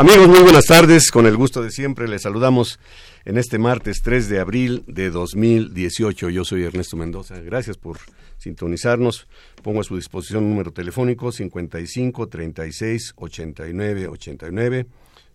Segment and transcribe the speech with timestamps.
[0.00, 1.10] Amigos, muy buenas tardes.
[1.10, 2.80] Con el gusto de siempre les saludamos
[3.26, 6.30] en este martes 3 de abril de 2018.
[6.30, 7.38] Yo soy Ernesto Mendoza.
[7.40, 7.98] Gracias por
[8.38, 9.26] sintonizarnos.
[9.62, 14.86] Pongo a su disposición un número telefónico 55 36 89 89.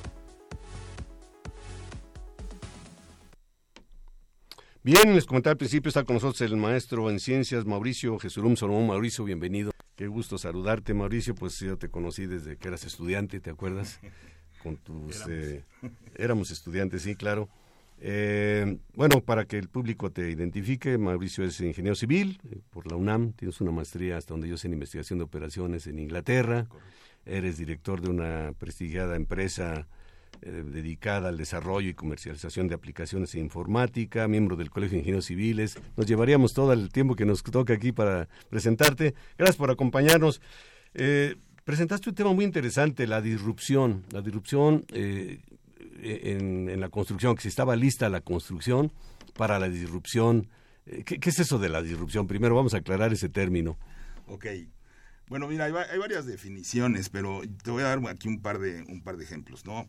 [4.83, 8.87] Bien, les comentaba al principio, está con nosotros el maestro en ciencias, Mauricio Jesurum Solomón.
[8.87, 9.71] Mauricio, bienvenido.
[9.95, 11.35] Qué gusto saludarte, Mauricio.
[11.35, 13.99] Pues yo te conocí desde que eras estudiante, ¿te acuerdas?
[14.63, 15.29] Con tus, éramos.
[15.29, 15.63] Eh,
[16.15, 17.47] éramos estudiantes, sí, claro.
[17.99, 22.97] Eh, bueno, para que el público te identifique, Mauricio es ingeniero civil eh, por la
[22.97, 26.65] UNAM, tienes una maestría hasta donde yo sé en investigación de operaciones en Inglaterra,
[27.23, 29.87] eres director de una prestigiada empresa
[30.43, 35.25] eh, dedicada al desarrollo y comercialización de aplicaciones de informática, miembro del Colegio de Ingenieros
[35.25, 35.77] Civiles.
[35.95, 39.13] Nos llevaríamos todo el tiempo que nos toca aquí para presentarte.
[39.37, 40.41] Gracias por acompañarnos.
[40.95, 44.03] Eh, presentaste un tema muy interesante, la disrupción.
[44.09, 45.41] La disrupción eh,
[46.01, 48.91] en, la construcción, que si estaba lista la construcción
[49.35, 50.49] para la disrupción.
[51.05, 52.25] ¿Qué, es eso de la disrupción?
[52.25, 53.77] Primero vamos a aclarar ese término.
[54.25, 54.47] Ok.
[55.27, 58.81] Bueno, mira, hay, hay, varias definiciones, pero te voy a dar aquí un par de,
[58.89, 59.87] un par de ejemplos, ¿no?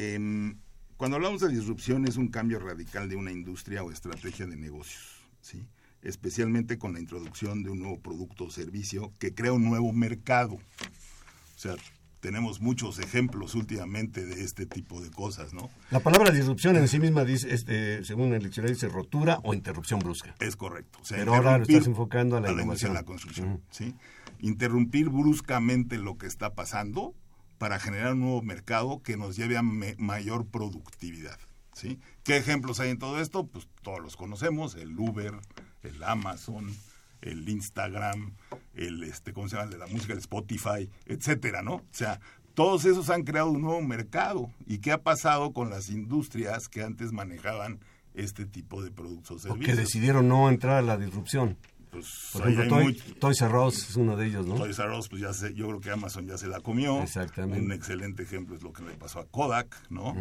[0.00, 0.54] Em,
[0.96, 5.26] cuando hablamos de disrupción es un cambio radical de una industria o estrategia de negocios,
[5.40, 5.66] ¿sí?
[6.02, 10.54] especialmente con la introducción de un nuevo producto o servicio que crea un nuevo mercado.
[10.54, 11.74] O sea,
[12.20, 15.68] tenemos muchos ejemplos últimamente de este tipo de cosas, ¿no?
[15.90, 19.98] La palabra disrupción en sí misma dice, este, según el diccionario dice rotura o interrupción
[19.98, 20.36] brusca.
[20.38, 21.00] Es correcto.
[21.08, 23.96] Pero ahora lo estás enfocando a la, a la construcción, ¿sí?
[24.38, 27.16] Interrumpir bruscamente lo que está pasando
[27.58, 31.38] para generar un nuevo mercado que nos lleve a mayor productividad.
[31.74, 32.00] ¿sí?
[32.24, 33.46] ¿Qué ejemplos hay en todo esto?
[33.46, 35.34] Pues todos los conocemos, el Uber,
[35.82, 36.74] el Amazon,
[37.20, 38.34] el Instagram,
[38.74, 39.70] el este, ¿cómo se llama?
[39.70, 41.74] de la música, el Spotify, etcétera, ¿no?
[41.74, 42.20] O sea,
[42.54, 44.50] todos esos han creado un nuevo mercado.
[44.66, 47.80] ¿Y qué ha pasado con las industrias que antes manejaban
[48.14, 49.76] este tipo de productos o servicios?
[49.76, 51.56] que decidieron no entrar a la disrupción.
[52.00, 54.54] Pues, Por ejemplo, Toys R Us es uno de ellos, ¿no?
[54.54, 57.02] Toys R Us, pues ya sé, yo creo que Amazon ya se la comió.
[57.02, 57.64] Exactamente.
[57.64, 60.14] Un excelente ejemplo es lo que le pasó a Kodak, ¿no?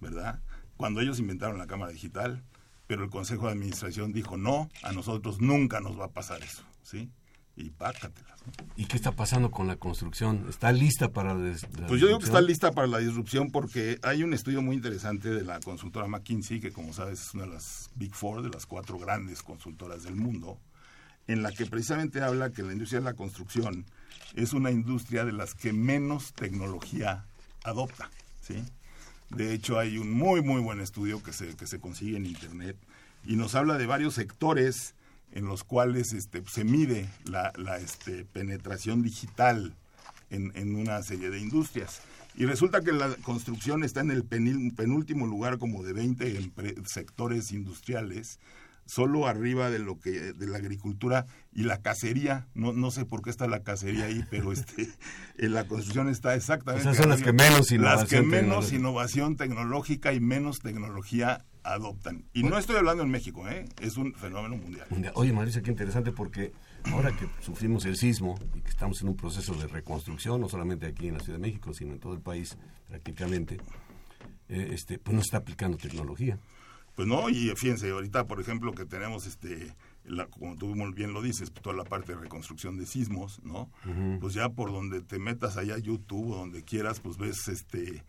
[0.00, 0.40] ¿Verdad?
[0.76, 2.44] Cuando ellos inventaron la cámara digital,
[2.86, 6.62] pero el Consejo de Administración dijo, no, a nosotros nunca nos va a pasar eso,
[6.82, 7.10] ¿sí?
[7.56, 8.38] Y pácatelas.
[8.76, 10.46] ¿Y qué está pasando con la construcción?
[10.48, 11.54] ¿Está lista para la,
[11.86, 15.28] Pues yo digo que está lista para la disrupción porque hay un estudio muy interesante
[15.28, 18.66] de la consultora McKinsey, que como sabes es una de las Big Four, de las
[18.66, 20.60] cuatro grandes consultoras del mundo,
[21.28, 23.84] en la que precisamente habla que la industria de la construcción
[24.34, 27.24] es una industria de las que menos tecnología
[27.64, 28.10] adopta,
[28.40, 28.64] ¿sí?
[29.30, 32.76] De hecho, hay un muy, muy buen estudio que se, que se consigue en Internet
[33.24, 34.94] y nos habla de varios sectores
[35.32, 39.74] en los cuales este, se mide la, este, penetración digital
[40.30, 42.00] en, en, una serie de industrias.
[42.36, 46.52] Y resulta que la construcción está en el penúltimo lugar como de 20
[46.86, 48.38] sectores industriales
[48.88, 52.48] solo arriba de lo que de la agricultura y la cacería.
[52.54, 54.88] No no sé por qué está la cacería ahí pero este
[55.38, 59.36] en la construcción está exactamente Esas son las que menos innovación las que menos innovación
[59.36, 62.24] tecnológica y menos tecnología adoptan.
[62.32, 63.66] Y no estoy hablando en México ¿eh?
[63.80, 64.86] es un fenómeno mundial.
[65.14, 66.52] Oye Marisa qué interesante porque
[66.84, 70.86] ahora que sufrimos el sismo y que estamos en un proceso de reconstrucción no solamente
[70.86, 72.56] aquí en la Ciudad de México sino en todo el país
[72.88, 73.58] prácticamente
[74.48, 76.38] eh, este pues no está aplicando tecnología
[76.98, 79.72] pues no, y fíjense, ahorita, por ejemplo, que tenemos, este
[80.02, 83.70] la, como tú muy bien lo dices, toda la parte de reconstrucción de sismos, ¿no?
[84.18, 88.02] Pues ya por donde te metas allá YouTube o donde quieras, pues ves este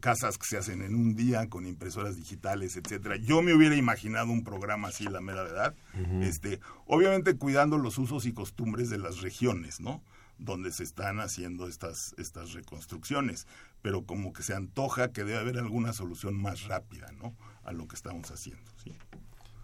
[0.00, 3.16] casas que se hacen en un día con impresoras digitales, etcétera.
[3.16, 5.74] Yo me hubiera imaginado un programa así, la mera verdad.
[6.22, 10.02] Este, obviamente cuidando los usos y costumbres de las regiones, ¿no?
[10.38, 13.46] donde se están haciendo estas, estas reconstrucciones,
[13.82, 17.34] pero como que se antoja que debe haber alguna solución más rápida ¿no?
[17.68, 18.70] A lo que estamos haciendo.
[18.82, 18.92] ¿sí?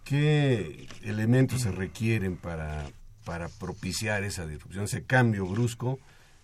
[0.05, 2.87] ¿Qué elementos se requieren para,
[3.25, 5.99] para propiciar esa disrupción, ese cambio brusco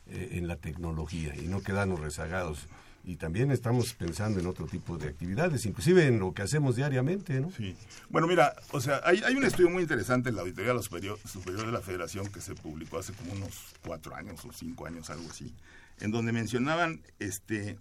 [0.06, 2.66] eh, en la tecnología y no quedarnos rezagados?
[3.02, 7.40] y también estamos pensando en otro tipo de actividades, inclusive en lo que hacemos diariamente,
[7.40, 7.50] ¿no?
[7.50, 7.74] Sí.
[8.10, 11.64] Bueno, mira, o sea, hay, hay un estudio muy interesante en la Auditoría Superior, Superior
[11.66, 15.30] de la Federación que se publicó hace como unos cuatro años o cinco años, algo
[15.30, 15.54] así,
[16.00, 17.78] en donde mencionaban, este,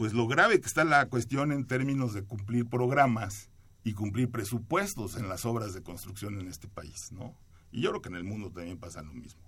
[0.00, 3.50] pues lo grave que está la cuestión en términos de cumplir programas
[3.84, 7.36] y cumplir presupuestos en las obras de construcción en este país, ¿no?
[7.70, 9.42] Y yo creo que en el mundo también pasa lo mismo.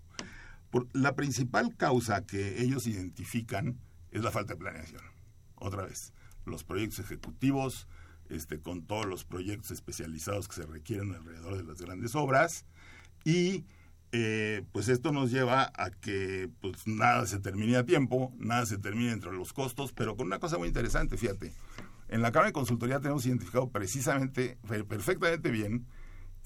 [0.93, 5.01] La principal causa que ellos identifican es la falta de planeación.
[5.55, 6.13] Otra vez,
[6.45, 7.89] los proyectos ejecutivos,
[8.29, 12.67] este, con todos los proyectos especializados que se requieren alrededor de las grandes obras
[13.25, 13.65] y
[14.13, 18.77] eh, pues esto nos lleva a que pues nada se termine a tiempo, nada se
[18.77, 21.53] termine entre los costos, pero con una cosa muy interesante, fíjate,
[22.09, 25.87] en la Cámara de Consultoría tenemos identificado precisamente, perfectamente bien,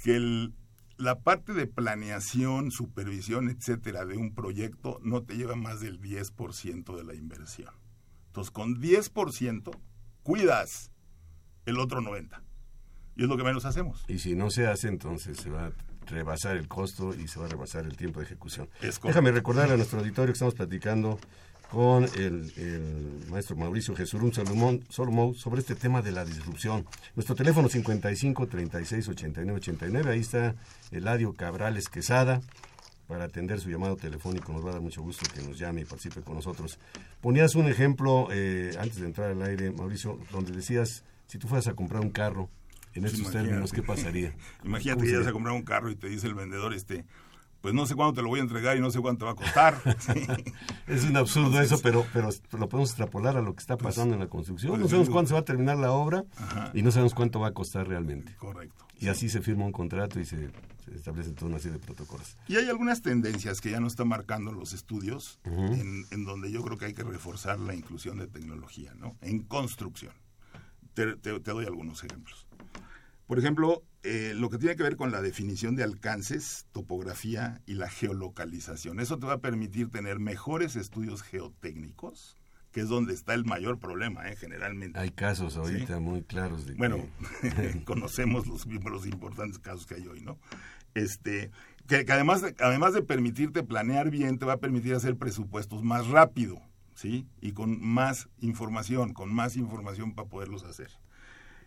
[0.03, 0.51] que
[0.97, 6.97] la parte de planeación, supervisión, etcétera, de un proyecto no te lleva más del 10%
[6.97, 7.75] de la inversión.
[8.29, 9.77] Entonces, con 10%
[10.23, 10.93] cuidas
[11.65, 12.43] el otro 90%.
[13.17, 14.05] Y es lo que menos hacemos.
[14.09, 15.73] Y si no se hace, entonces se va
[16.07, 18.69] rebasar el costo y se va a rebasar el tiempo de ejecución.
[19.03, 21.19] Déjame recordar a nuestro auditorio que estamos platicando
[21.71, 26.87] con el, maestro Mauricio Jesurún Salomón, Solomón sobre este tema de la disrupción.
[27.15, 30.55] Nuestro teléfono 55 36 89 89, ahí está
[30.93, 32.41] Eladio Cabrales Quesada,
[33.09, 34.53] para atender su llamado telefónico.
[34.53, 36.79] Nos va a dar mucho gusto que nos llame y participe con nosotros.
[37.21, 41.67] Ponías un ejemplo eh, antes de entrar al aire, Mauricio, donde decías, si tú fueras
[41.69, 42.49] a comprar un carro,
[42.99, 44.35] en estos términos, ¿qué pasaría?
[44.65, 47.05] Imagínate que llegas a comprar un carro y te dice el vendedor, este,
[47.61, 49.35] pues no sé cuándo te lo voy a entregar y no sé cuánto va a
[49.35, 49.81] costar.
[50.87, 54.15] Es un absurdo eso, pero, pero lo podemos extrapolar a lo que está pues, pasando
[54.15, 54.71] en la construcción.
[54.71, 56.25] Pues no sabemos cuándo se va a terminar la obra
[56.75, 58.37] y no sabemos cuánto va a costar realmente.
[58.37, 58.87] Correcto.
[58.99, 60.49] Y así se firma un contrato y se
[60.95, 62.37] establecen toda una serie de protocolos.
[62.49, 66.79] Y hay algunas tendencias que ya no están marcando los estudios, en, donde yo creo
[66.79, 69.17] que hay que reforzar la inclusión de tecnología, ¿no?
[69.21, 70.13] En construcción.
[70.95, 72.47] Te, doy algunos ejemplos.
[73.27, 77.75] Por ejemplo, eh, lo que tiene que ver con la definición de alcances, topografía y
[77.75, 79.01] la geolocalización.
[79.01, 82.37] Eso te va a permitir tener mejores estudios geotécnicos,
[82.71, 84.37] que es donde está el mayor problema, ¿eh?
[84.37, 84.99] generalmente.
[84.99, 86.99] Hay casos ahorita muy claros de Bueno,
[87.85, 90.39] conocemos los, los importantes casos que hay hoy, ¿no?
[90.97, 91.51] este,
[91.87, 96.61] que, además, además de permitirte planear bien, te va a permitir hacer presupuestos más rápido,
[96.95, 97.27] ¿sí?
[97.41, 100.91] Y con más información, con más información para poderlos hacer.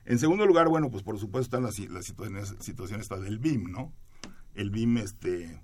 [0.10, 3.72] En segundo lugar, bueno, pues por supuesto están las, las situaciones, situación está del BIM,
[3.72, 3.94] ¿no?
[4.56, 5.62] El BIM, este,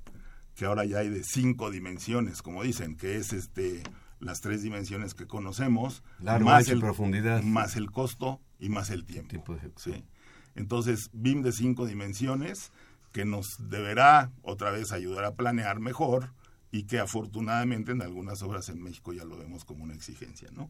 [0.54, 3.82] que ahora ya hay de cinco dimensiones, como dicen, que es este
[4.20, 9.44] las tres dimensiones que conocemos, más el, profundidad, más el costo y más el tiempo.
[9.78, 10.06] ¿sí?
[10.54, 12.72] Entonces, BIM de cinco dimensiones,
[13.14, 16.34] que nos deberá otra vez ayudar a planear mejor
[16.70, 20.70] y que afortunadamente en algunas obras en México ya lo vemos como una exigencia, ¿no?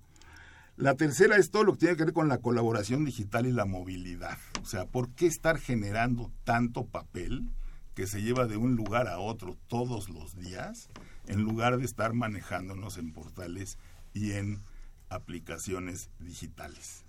[0.78, 3.64] La tercera es todo lo que tiene que ver con la colaboración digital y la
[3.64, 4.38] movilidad.
[4.62, 7.50] O sea, ¿por qué estar generando tanto papel
[7.94, 10.90] que se lleva de un lugar a otro todos los días
[11.28, 13.78] en lugar de estar manejándonos en portales
[14.14, 14.60] y en
[15.08, 17.06] aplicaciones digitales?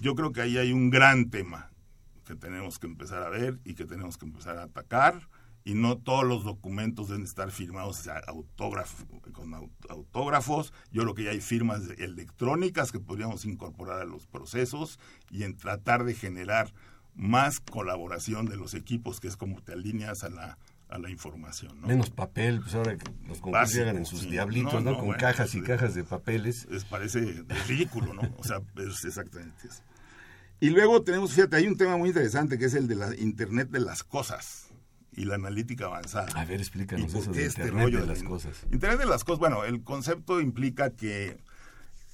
[0.00, 1.72] Yo creo que ahí hay un gran tema
[2.24, 5.28] que tenemos que empezar a ver y que tenemos que empezar a atacar
[5.64, 8.06] y no todos los documentos deben estar firmados
[9.32, 9.54] con
[9.88, 10.72] autógrafos.
[10.92, 15.56] Yo creo que ya hay firmas electrónicas que podríamos incorporar a los procesos y en
[15.56, 16.72] tratar de generar
[17.14, 21.80] más colaboración de los equipos, que es como te alineas a la, a la información.
[21.80, 24.98] Menos papel, pues ahora que los concursos llegan en sus diablitos, ¿no?
[24.98, 26.66] Con cajas y cajas de papeles.
[26.70, 28.22] Les parece ridículo, ¿no?
[28.36, 29.82] O sea, es exactamente eso.
[30.60, 33.70] Y luego tenemos, fíjate, hay un tema muy interesante que es el de la Internet
[33.70, 34.73] de las cosas
[35.16, 36.28] y la analítica avanzada.
[36.40, 38.66] A ver, explícanos eso de este Internet de las cosas.
[38.70, 41.38] Internet de las cosas, bueno, el concepto implica que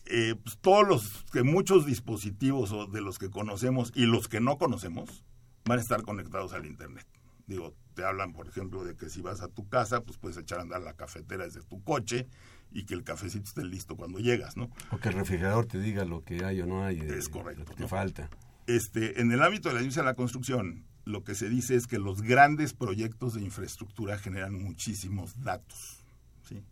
[0.07, 4.59] eh, pues, todos los, que muchos dispositivos de los que conocemos y los que no
[4.59, 5.25] conocemos
[5.65, 7.07] van a estar conectados al Internet.
[7.47, 10.59] Digo, te hablan, por ejemplo, de que si vas a tu casa, pues puedes echar
[10.59, 12.27] a andar la cafetera desde tu coche
[12.73, 14.71] y que el cafecito esté listo cuando llegas, ¿no?
[14.91, 17.01] O que el refrigerador te diga lo que hay o no hay.
[17.01, 17.65] Es correcto.
[17.65, 18.31] Lo que te falta.
[18.67, 21.87] Este, en el ámbito de la industria de la construcción, lo que se dice es
[21.87, 26.05] que los grandes proyectos de infraestructura generan muchísimos datos,
[26.43, 26.63] ¿sí?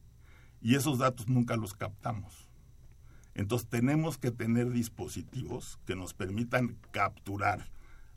[0.60, 2.48] Y esos datos nunca los captamos.
[3.34, 7.70] Entonces tenemos que tener dispositivos que nos permitan capturar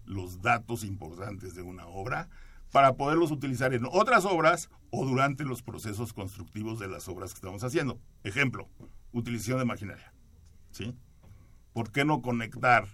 [0.06, 2.28] los datos importantes de una obra
[2.72, 7.38] para poderlos utilizar en otras obras o durante los procesos constructivos de las obras que
[7.38, 8.00] estamos haciendo.
[8.24, 8.68] Ejemplo,
[9.12, 10.14] utilización de maquinaria.
[10.72, 10.96] ¿sí?
[11.74, 12.88] ¿Por qué no conectar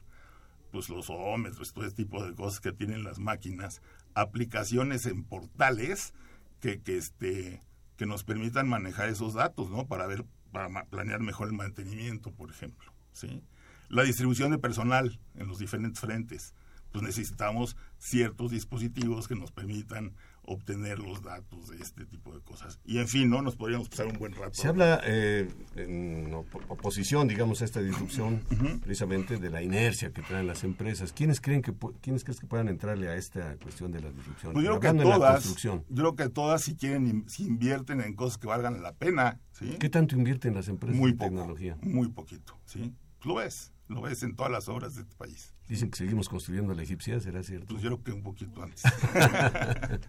[0.86, 3.81] pues, los ohómetros, todo ese tipo de cosas que tienen las máquinas,
[4.13, 6.13] aplicaciones en portales
[6.60, 7.63] que, que, este,
[7.96, 9.88] que nos permitan manejar esos datos, ¿no?
[9.88, 13.41] Para ver, para planear mejor el mantenimiento, por ejemplo, ¿sí?
[13.89, 16.53] La distribución de personal en los diferentes frentes
[16.91, 20.13] pues necesitamos ciertos dispositivos que nos permitan
[20.48, 22.80] obtener los datos de este tipo de cosas.
[22.86, 23.42] Y en fin, ¿no?
[23.42, 24.54] Nos podríamos pasar un buen rato.
[24.54, 28.42] Se habla eh, en oposición, digamos, a esta disrupción,
[28.82, 31.12] precisamente de la inercia que traen las empresas.
[31.12, 34.54] ¿Quiénes creen que quiénes crees que puedan entrarle a esta cuestión de la disrupción?
[34.54, 38.38] Pues yo creo que todas, yo creo que todas si quieren, si invierten en cosas
[38.38, 39.75] que valgan la pena, ¿sí?
[39.80, 41.77] ¿Qué tanto invierten las empresas muy en tecnología?
[41.82, 42.94] Muy poquito, ¿sí?
[43.24, 45.53] Lo ves, lo ves en todas las obras de este país.
[45.67, 47.67] Dicen que seguimos construyendo la egipcia, ¿será cierto?
[47.67, 48.84] Pues yo creo que un poquito antes.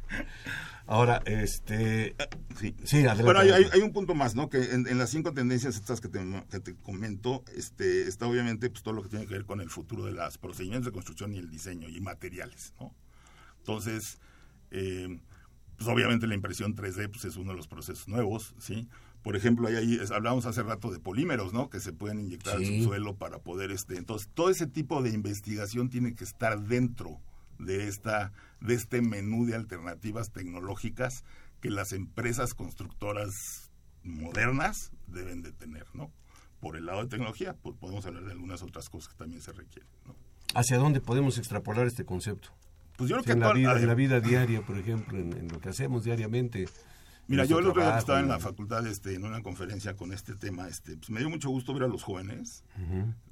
[0.86, 2.16] Ahora, este...
[2.58, 3.22] Sí, sí adelante.
[3.24, 4.48] Bueno, hay, hay, un punto más, ¿no?
[4.48, 6.20] Que en, las cinco tendencias estas que te,
[6.50, 9.68] que te, comento, este, está obviamente pues, todo lo que tiene que ver con el
[9.68, 12.94] futuro de los procedimientos de construcción y el diseño y materiales, ¿no?
[13.58, 14.18] Entonces,
[14.70, 15.20] eh,
[15.76, 18.88] pues obviamente la impresión 3D pues, es uno de los procesos nuevos, ¿sí?
[19.22, 21.68] Por ejemplo, ahí, hablábamos hace rato de polímeros, ¿no?
[21.68, 25.90] Que se pueden inyectar al subsuelo para poder, este, entonces todo ese tipo de investigación
[25.90, 27.20] tiene que estar dentro
[27.58, 31.24] de esta, de este menú de alternativas tecnológicas
[31.60, 33.32] que las empresas constructoras
[34.04, 36.12] modernas deben de tener, ¿no?
[36.60, 39.52] Por el lado de tecnología, pues podemos hablar de algunas otras cosas que también se
[39.52, 40.14] requieren, ¿no?
[40.54, 42.48] ¿Hacia dónde podemos extrapolar este concepto?
[42.96, 45.60] Pues yo creo que en la, vida, en la vida diaria, por ejemplo, en lo
[45.60, 46.66] que hacemos diariamente,
[47.28, 50.12] Mira, yo el otro día que estaba en la facultad este, en una conferencia con
[50.12, 52.64] este tema, este, pues me dio mucho gusto ver a los jóvenes,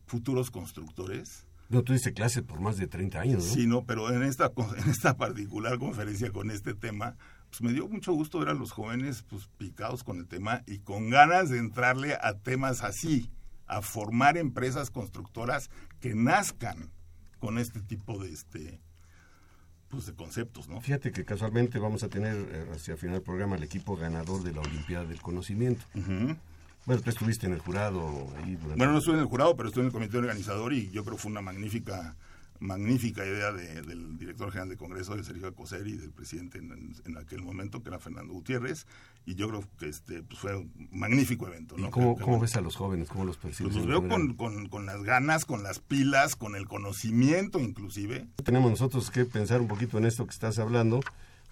[0.07, 1.47] futuros constructores.
[1.71, 3.55] No, dices clase por más de 30 años, ¿no?
[3.55, 7.17] Sí, no, pero en esta, en esta particular conferencia con este tema,
[7.49, 10.81] pues me dio mucho gusto ver a los jóvenes pues picados con el tema y
[10.81, 13.31] con ganas de entrarle a temas así,
[13.67, 16.93] a formar empresas constructoras que nazcan
[17.39, 18.81] con este tipo de este
[19.97, 20.81] pues, de conceptos, ¿no?
[20.81, 24.43] Fíjate que casualmente vamos a tener eh, hacia el final del programa el equipo ganador
[24.43, 25.83] de la Olimpiada del Conocimiento.
[26.85, 29.83] Bueno, tú estuviste en el jurado ahí Bueno, no estuve en el jurado, pero estuve
[29.83, 32.15] en el comité organizador y yo creo que fue una magnífica
[32.61, 37.43] magnífica idea del director general del Congreso, de Sergio Alcocer, y del presidente en, aquel
[37.43, 38.87] momento, que era Fernando Gutiérrez,
[39.25, 41.77] y yo creo que este pues fue un magnífico evento.
[41.77, 41.91] ¿no?
[41.91, 43.09] cómo, ves a los jóvenes?
[43.09, 43.73] ¿Cómo los percibes?
[43.73, 44.35] Pues los veo con,
[44.69, 48.27] con, las ganas, con las pilas, con el conocimiento inclusive.
[48.45, 51.01] Tenemos nosotros que pensar un poquito en esto que estás hablando,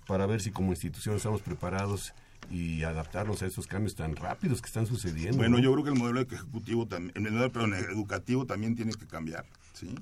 [0.07, 2.15] para ver si como institución estamos preparados
[2.51, 5.39] y adaptarnos a estos cambios tan rápidos que están sucediendo.
[5.39, 9.07] Bueno, yo creo que el modelo ejecutivo también, el modelo perdón, educativo también tiene que
[9.07, 9.95] cambiar, ¿sí?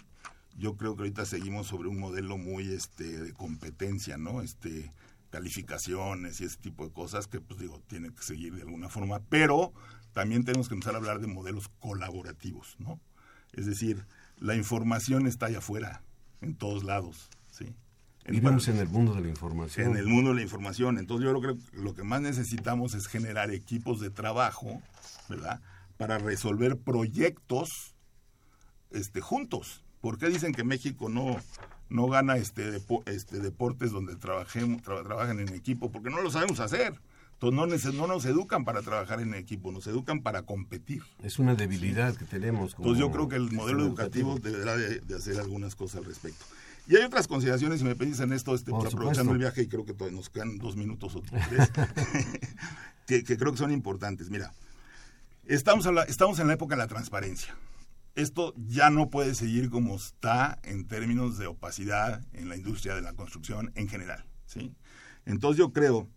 [0.56, 4.42] Yo creo que ahorita seguimos sobre un modelo muy este de competencia, ¿no?
[4.42, 4.92] Este
[5.30, 9.20] calificaciones y ese tipo de cosas que pues digo, tiene que seguir de alguna forma,
[9.30, 9.72] pero
[10.12, 13.00] también tenemos que empezar a hablar de modelos colaborativos, ¿no?
[13.52, 14.04] Es decir,
[14.38, 16.02] la información está allá afuera,
[16.42, 17.74] en todos lados, ¿sí?
[18.26, 19.90] Vivimos en el mundo de la información.
[19.90, 20.98] En el mundo de la información.
[20.98, 24.80] Entonces yo creo que lo que más necesitamos es generar equipos de trabajo,
[25.28, 25.60] ¿verdad?
[26.02, 27.94] para resolver proyectos
[28.90, 29.81] este, juntos.
[30.02, 31.36] ¿Por qué dicen que México no,
[31.88, 35.90] no gana este, este deportes donde trabajemos, trabajan en equipo?
[35.90, 37.00] Porque no lo sabemos hacer.
[37.40, 41.02] Entonces no, nos educan para trabajar en equipo, nos educan para competir.
[41.22, 42.74] Es una debilidad que tenemos.
[42.76, 46.44] Entonces yo creo que el modelo educativo, deberá de, hacer algunas cosas al respecto.
[46.88, 49.84] Y hay otras consideraciones, si me pedís en esto, este, aprovechando el viaje, y creo
[49.84, 51.42] que todavía nos quedan dos minutos o tres,
[53.06, 54.30] que, que, creo que son importantes.
[54.30, 54.52] Mira,
[55.46, 57.54] estamos, estamos en la época de la transparencia.
[58.14, 63.00] Esto ya no puede seguir como está en términos de opacidad en la industria de
[63.00, 64.26] la construcción en general.
[64.44, 64.74] ¿sí?
[65.24, 66.10] Entonces yo creo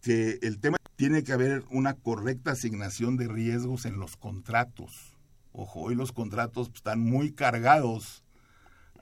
[0.00, 5.18] que el tema tiene que haber una correcta asignación de riesgos en los contratos.
[5.52, 8.19] Ojo, hoy los contratos están muy cargados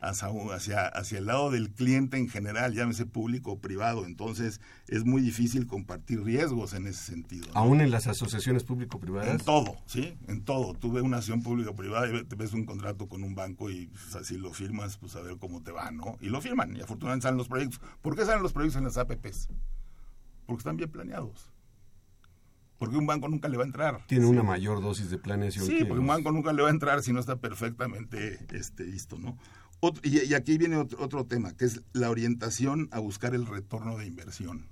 [0.00, 4.06] hacia, hacia, el lado del cliente en general, llámese público o privado.
[4.06, 7.48] Entonces es muy difícil compartir riesgos en ese sentido.
[7.54, 9.28] ¿Aún en las asociaciones público-privadas?
[9.28, 10.74] En todo, sí, en todo.
[10.74, 14.14] Tú ves una acción público-privada y te ves un contrato con un banco y pues,
[14.16, 16.16] así lo firmas, pues a ver cómo te va, ¿no?
[16.20, 17.80] Y lo firman y afortunadamente salen los proyectos.
[18.02, 19.48] ¿Por qué salen los proyectos en las APPs?
[20.48, 21.52] porque están bien planeados.
[22.78, 24.06] Porque un banco nunca le va a entrar.
[24.06, 25.66] Tiene una mayor dosis de planeación.
[25.66, 29.18] Sí, porque un banco nunca le va a entrar si no está perfectamente este, listo,
[29.18, 29.36] ¿no?
[30.02, 34.68] Y, aquí viene otro, tema, que es la orientación a buscar el retorno de inversión.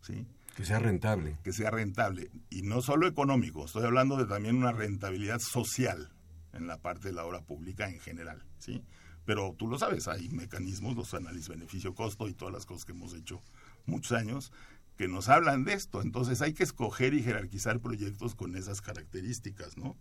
[0.00, 0.26] ¿sí?
[0.56, 1.38] Que sea rentable.
[1.44, 2.30] Que sea rentable.
[2.50, 6.12] Y no solo económico, estoy hablando de también una rentabilidad social
[6.52, 8.44] en la parte de la obra pública en general.
[8.58, 8.82] ¿sí?
[9.24, 13.14] Pero tú lo sabes, hay mecanismos, los análisis beneficio-costo y todas las cosas que hemos
[13.14, 13.40] hecho
[13.86, 14.52] muchos años
[14.96, 16.02] que nos hablan de esto.
[16.02, 19.96] Entonces hay que escoger y jerarquizar proyectos con esas características, ¿no?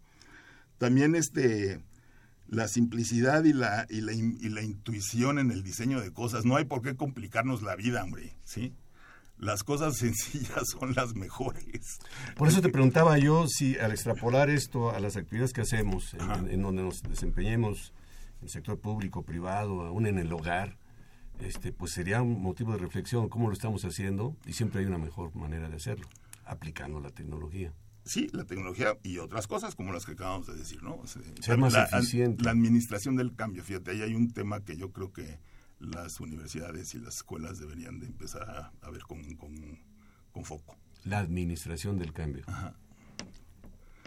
[0.78, 1.82] También este
[2.48, 6.46] la simplicidad y la, y la, y la intuición en el diseño de cosas.
[6.46, 8.74] No hay por qué complicarnos la vida, hombre, ¿sí?
[9.38, 12.00] Las cosas sencillas son las mejores.
[12.36, 16.50] Por eso te preguntaba yo si al extrapolar esto a las actividades que hacemos, en,
[16.50, 17.94] en donde nos desempeñemos,
[18.40, 20.78] en el sector público, privado, aún en el hogar,
[21.40, 24.98] este, pues sería un motivo de reflexión cómo lo estamos haciendo y siempre hay una
[24.98, 26.08] mejor manera de hacerlo,
[26.46, 27.74] aplicando la tecnología.
[28.06, 31.02] Sí, la tecnología y otras cosas como las que acabamos de decir, ¿no?
[31.08, 32.44] Ser más la, eficiente.
[32.44, 35.40] La administración del cambio, fíjate, ahí hay un tema que yo creo que
[35.80, 40.78] las universidades y las escuelas deberían de empezar a, ver con, con, foco.
[41.06, 42.44] La administración del cambio.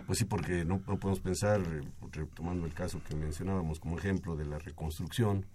[0.06, 1.80] Pues sí, porque no, no podemos pensar, eh,
[2.12, 5.46] retomando el caso que mencionábamos como ejemplo de la reconstrucción,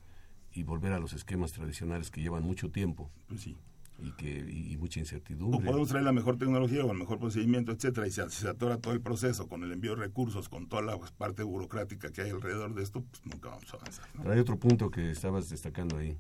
[0.54, 3.10] y volver a los esquemas tradicionales que llevan mucho tiempo.
[3.28, 3.58] Pues sí.
[4.04, 5.60] Y, que, y, mucha incertidumbre.
[5.60, 8.78] O podemos traer la mejor tecnología o el mejor procedimiento, etcétera, y se, se atora
[8.78, 12.32] todo el proceso con el envío de recursos, con toda la parte burocrática que hay
[12.32, 14.06] alrededor de esto, pues nunca vamos a avanzar.
[14.26, 16.18] hay otro punto que estabas destacando ahí.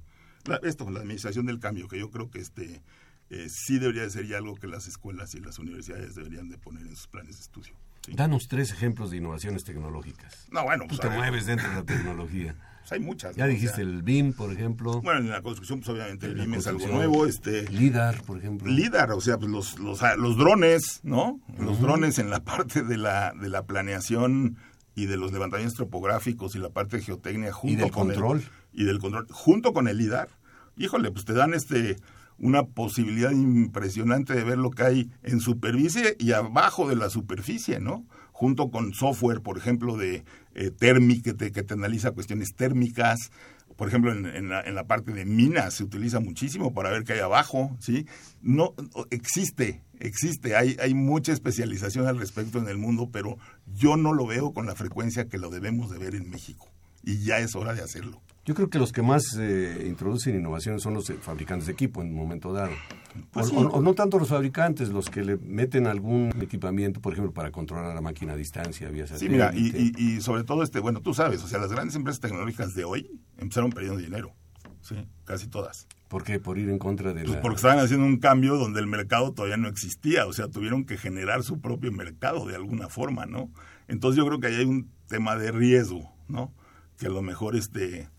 [0.62, 2.84] esto, la administración del cambio, que yo creo que este
[3.32, 6.58] eh, sí debería de ser ya algo que las escuelas y las universidades deberían de
[6.58, 7.74] poner en sus planes de estudio.
[8.10, 10.48] Danos tres ejemplos de innovaciones tecnológicas.
[10.52, 12.56] No, bueno, pues, Tú te mueves dentro de la tecnología.
[12.82, 13.36] Pues hay muchas.
[13.36, 15.02] Ya dijiste el BIM, por ejemplo.
[15.02, 17.26] Bueno, en la construcción, pues obviamente el BIM es algo nuevo.
[17.26, 18.72] Este, LIDAR, por ejemplo.
[18.72, 21.40] LIDAR, o sea, pues los, los, ah, los drones, ¿no?
[21.58, 24.58] Los drones en la parte de la, de la planeación
[24.96, 28.44] y de los levantamientos topográficos y la parte de geotecnia junto y del con control.
[28.74, 30.30] y del control, junto con el LIDAR.
[30.76, 31.98] Híjole, pues te dan este
[32.38, 37.80] una posibilidad impresionante de ver lo que hay en superficie y abajo de la superficie,
[37.80, 38.08] ¿no?
[38.42, 43.32] junto con software, por ejemplo, de eh, térmica, que te, analiza cuestiones térmicas.
[43.76, 47.76] Por ejemplo, en, la, parte de minas se utiliza muchísimo para ver qué hay abajo,
[47.80, 48.06] ¿sí?
[48.42, 48.76] No,
[49.10, 54.28] existe, existe, hay, hay mucha especialización al respecto en el mundo, pero yo no lo
[54.28, 56.70] veo con la frecuencia que lo debemos de ver en México.
[57.04, 58.22] Y ya es hora de hacerlo.
[58.44, 62.02] Yo creo que los que más eh, introducen innovaciones son los eh, fabricantes de equipo
[62.02, 62.72] en un momento dado.
[63.32, 67.52] Pues o, no tanto los fabricantes, los que le meten algún equipamiento, por ejemplo, para
[67.52, 71.14] controlar la máquina a distancia, vía Sí, mira, y, y, sobre todo, este, bueno, tú
[71.14, 74.34] sabes, o sea, las grandes empresas tecnológicas de hoy empezaron perdiendo dinero.
[74.82, 75.88] Sí, casi todas.
[76.08, 76.40] ¿Por qué?
[76.40, 79.58] Por ir en contra de pues Porque estaban haciendo un cambio donde el mercado todavía
[79.58, 83.52] no existía, o sea, tuvieron que generar su propio mercado de alguna forma, ¿no?
[83.88, 86.52] Entonces yo creo que ahí hay un tema de riesgo, ¿no?
[86.98, 88.10] Que a lo mejor este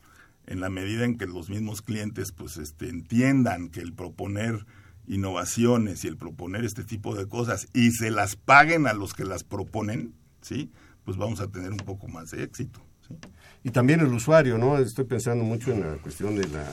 [0.47, 4.67] en la medida en que los mismos clientes pues este, entiendan que el proponer
[5.07, 9.25] innovaciones y el proponer este tipo de cosas y se las paguen a los que
[9.25, 10.71] las proponen, ¿sí?
[11.05, 12.81] Pues vamos a tener un poco más de éxito.
[13.65, 14.79] Y también el usuario, ¿no?
[14.79, 16.65] Estoy pensando mucho en la cuestión de la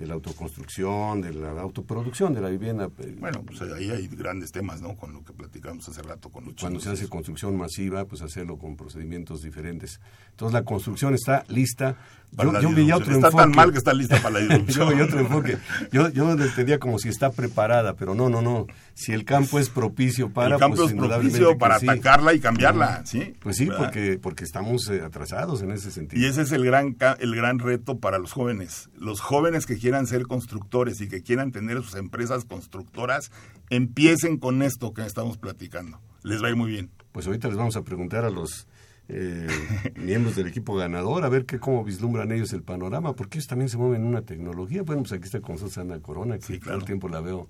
[0.00, 2.88] de la autoconstrucción, de la autoproducción de la vivienda.
[3.18, 4.96] Bueno, pues ahí hay grandes temas, ¿no?
[4.96, 8.56] Con lo que platicamos hace rato con los Cuando se hace construcción masiva, pues hacerlo
[8.56, 10.00] con procedimientos diferentes.
[10.30, 11.98] Entonces la construcción está lista.
[12.32, 14.88] Yo, yo veía otro está tan mal que está lista para la disrupción.
[14.88, 15.58] yo veía otro enfoque.
[15.92, 18.66] Yo, yo entendía como si está preparada, pero no, no, no.
[18.94, 20.54] Si el campo es propicio para...
[20.54, 23.34] El campo pues, es propicio para atacarla y cambiarla, ¿sí?
[23.40, 26.22] Pues sí, porque, porque estamos eh, atrasados en ese sentido.
[26.22, 28.90] Y ese es el gran, el gran reto para los jóvenes.
[28.96, 33.32] Los jóvenes que quieran ser constructores y que quieran tener sus empresas constructoras,
[33.70, 36.00] empiecen con esto que estamos platicando.
[36.22, 36.90] Les va a ir muy bien.
[37.12, 38.68] Pues ahorita les vamos a preguntar a los
[39.12, 39.48] eh,
[39.96, 43.68] miembros del equipo ganador, a ver qué, cómo vislumbran ellos el panorama, porque ellos también
[43.68, 44.82] se mueven en una tecnología.
[44.82, 47.48] Bueno, pues aquí está con Susana Corona, que todo el tiempo la veo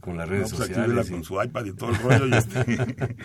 [0.00, 1.10] con las redes pues sociales.
[1.10, 2.34] con su iPad y todo el rollo.
[2.34, 2.64] Este,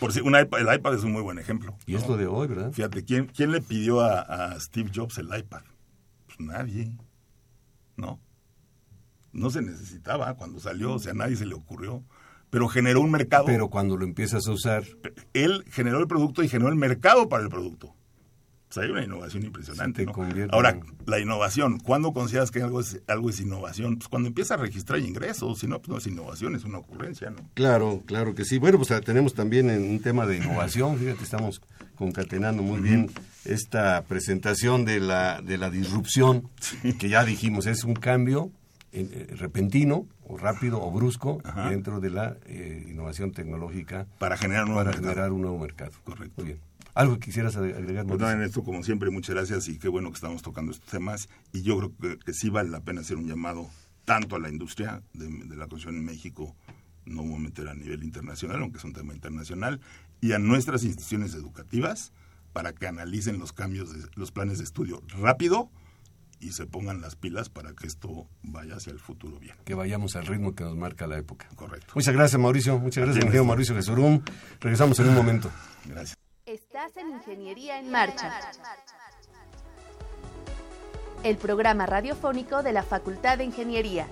[0.00, 1.76] por si, un iPad, el iPad es un muy buen ejemplo.
[1.86, 2.72] Y es lo de hoy, ¿verdad?
[2.72, 5.62] Fíjate, ¿quién, quién le pidió a, a Steve Jobs el iPad?
[6.26, 6.96] Pues nadie,
[7.96, 8.20] ¿no?
[9.32, 12.02] No se necesitaba cuando salió, o sea, a nadie se le ocurrió
[12.54, 13.46] pero generó un mercado.
[13.46, 14.84] Pero cuando lo empiezas a usar.
[15.32, 17.96] Él generó el producto y generó el mercado para el producto.
[18.76, 20.06] O hay una innovación impresionante.
[20.52, 23.96] Ahora, la innovación, ¿cuándo consideras que algo es, algo es innovación?
[23.96, 27.30] Pues cuando empieza a registrar ingresos, si no, pues no es innovación, es una ocurrencia,
[27.30, 27.38] ¿no?
[27.54, 28.58] Claro, claro que sí.
[28.58, 31.60] Bueno, pues tenemos también un tema de innovación, fíjate, estamos
[31.96, 33.10] concatenando muy bien
[33.44, 36.50] esta presentación de la, de la disrupción,
[37.00, 38.52] que ya dijimos, es un cambio
[38.92, 44.72] eh, repentino o rápido o brusco dentro de la eh, innovación tecnológica para generar, un
[44.72, 45.92] nuevo, para generar un nuevo mercado.
[46.04, 46.34] Correcto.
[46.36, 46.60] Muy bien.
[46.94, 48.06] ¿Algo que quisieras agregar?
[48.06, 51.28] Pues en esto, como siempre, muchas gracias y qué bueno que estamos tocando estos temas.
[51.52, 53.68] Y yo creo que, sí vale la pena hacer un llamado
[54.04, 56.54] tanto a la industria de, la construcción en México,
[57.04, 59.80] no meter a nivel internacional, aunque es un tema internacional,
[60.20, 62.12] y a nuestras instituciones educativas
[62.52, 65.70] para que analicen los cambios, de, los planes de estudio rápido
[66.44, 69.56] y se pongan las pilas para que esto vaya hacia el futuro bien.
[69.64, 71.48] Que vayamos al ritmo que nos marca la época.
[71.54, 71.92] Correcto.
[71.94, 72.78] Muchas gracias, Mauricio.
[72.78, 74.20] Muchas gracias, ingeniero Mauricio Jesurum.
[74.60, 75.50] Regresamos en un momento.
[75.86, 76.18] Gracias.
[76.44, 78.30] Estás en Ingeniería en Marcha.
[81.22, 84.06] El programa radiofónico de la Facultad de Ingeniería.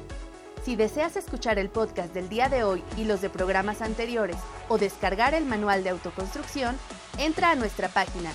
[0.64, 4.38] Si deseas escuchar el podcast del día de hoy y los de programas anteriores
[4.70, 6.76] o descargar el manual de autoconstrucción,
[7.18, 8.32] entra a nuestra página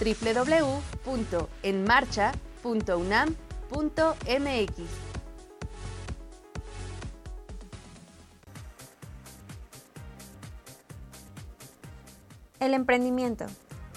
[0.00, 3.50] www.enmarcha.com .unam.mx
[12.60, 13.46] El emprendimiento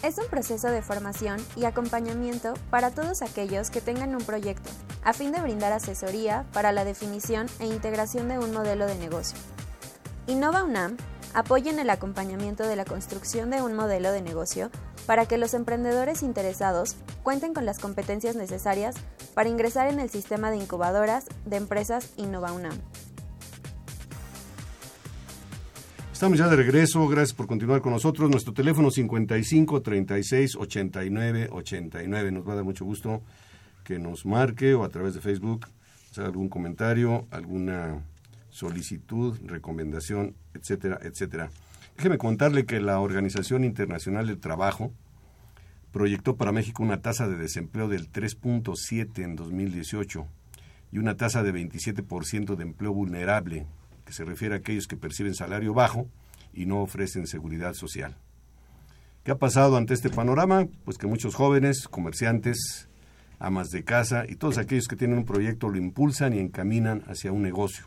[0.04, 4.70] es un proceso de formación y acompañamiento para todos aquellos que tengan un proyecto,
[5.04, 9.38] a fin de brindar asesoría para la definición e integración de un modelo de negocio.
[10.28, 10.98] Innova UNAM
[11.34, 14.70] apoya en el acompañamiento de la construcción de un modelo de negocio
[15.06, 18.96] para que los emprendedores interesados cuenten con las competencias necesarias
[19.34, 22.78] para ingresar en el sistema de incubadoras de empresas InnovaUNAM.
[26.12, 28.30] Estamos ya de regreso, gracias por continuar con nosotros.
[28.30, 32.32] Nuestro teléfono 55 36 89 89.
[32.32, 33.22] Nos va a dar mucho gusto
[33.84, 35.68] que nos marque o a través de Facebook
[36.20, 38.04] haga algún comentario, alguna
[38.50, 41.50] solicitud, recomendación, etcétera, etcétera.
[41.96, 44.92] Déjeme contarle que la Organización Internacional del Trabajo
[45.92, 50.28] proyectó para México una tasa de desempleo del 3.7 en 2018
[50.92, 53.68] y una tasa de 27% de empleo vulnerable,
[54.06, 56.08] que se refiere a aquellos que perciben salario bajo
[56.54, 58.18] y no ofrecen seguridad social.
[59.24, 60.68] ¿Qué ha pasado ante este panorama?
[60.84, 62.90] Pues que muchos jóvenes, comerciantes,
[63.40, 67.32] amas de casa y todos aquellos que tienen un proyecto lo impulsan y encaminan hacia
[67.32, 67.86] un negocio.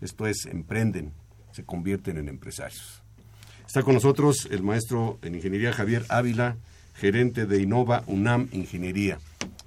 [0.00, 1.12] Esto es, emprenden,
[1.52, 3.01] se convierten en empresarios.
[3.72, 6.58] Está con nosotros el maestro en ingeniería Javier Ávila,
[6.94, 9.18] gerente de Innova UNAM Ingeniería.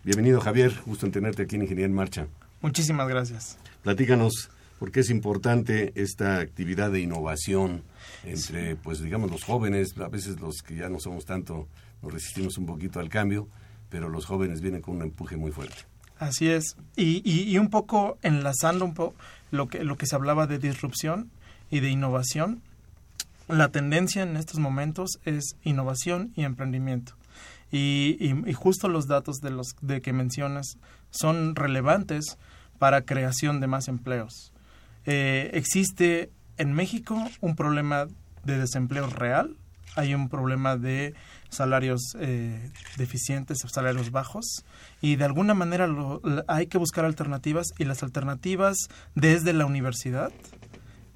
[0.03, 2.27] Bienvenido Javier, gusto en tenerte aquí en Ingeniería en Marcha.
[2.61, 3.57] Muchísimas gracias.
[3.81, 7.81] Platícanos por qué es importante esta actividad de innovación
[8.23, 11.67] entre, pues digamos, los jóvenes, a veces los que ya no somos tanto,
[12.03, 13.47] nos resistimos un poquito al cambio,
[13.89, 15.77] pero los jóvenes vienen con un empuje muy fuerte.
[16.19, 16.77] Así es.
[16.95, 19.15] Y, y, un poco enlazando un poco
[19.49, 21.31] lo que, lo que se hablaba de disrupción
[21.71, 22.61] y de innovación,
[23.47, 27.13] la tendencia en estos momentos es innovación y emprendimiento.
[27.71, 30.77] Y, y, justo los datos de los de que mencionas
[31.09, 32.37] son relevantes
[32.77, 34.53] para creación de más empleos.
[35.05, 38.07] Eh, existe en México un problema
[38.43, 39.57] de desempleo real,
[39.95, 41.13] hay un problema de
[41.49, 44.65] salarios eh, deficientes salarios bajos
[45.01, 45.87] y de alguna manera
[46.47, 50.31] hay que buscar alternativas y las alternativas desde la universidad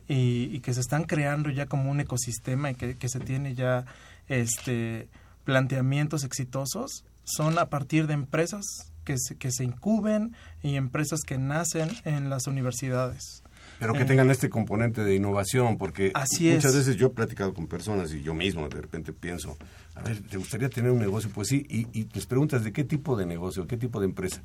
[0.09, 3.85] y, que se están creando ya como un ecosistema y que, se tiene ya
[4.27, 5.07] este
[5.45, 8.65] planteamientos exitosos son a partir de empresas
[9.05, 13.43] que se, que se incuben y empresas que nacen en las universidades.
[13.79, 16.77] Pero que Eh, tengan este componente de innovación, porque Así muchas es.
[16.79, 19.57] veces yo he platicado con personas y yo mismo de repente pienso,
[19.95, 21.29] a ver, ¿te gustaría tener un negocio?
[21.33, 24.41] Pues sí, y, y les preguntas de qué tipo de negocio, qué tipo de empresa.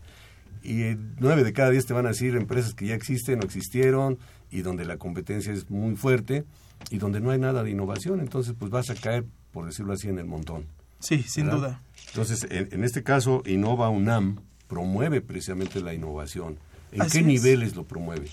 [0.63, 3.45] Y eh, nueve de cada diez te van a decir empresas que ya existen o
[3.45, 4.19] existieron
[4.55, 6.45] y donde la competencia es muy fuerte
[6.91, 10.09] y donde no hay nada de innovación, entonces pues vas a caer, por decirlo así,
[10.09, 10.67] en el montón.
[11.01, 11.59] Sí, sin ¿verdad?
[11.59, 11.83] duda.
[12.09, 14.39] Entonces, en, en este caso, Innova UNAM
[14.69, 16.57] promueve precisamente la innovación.
[16.93, 17.27] ¿En Así qué es.
[17.27, 18.29] niveles lo promueve?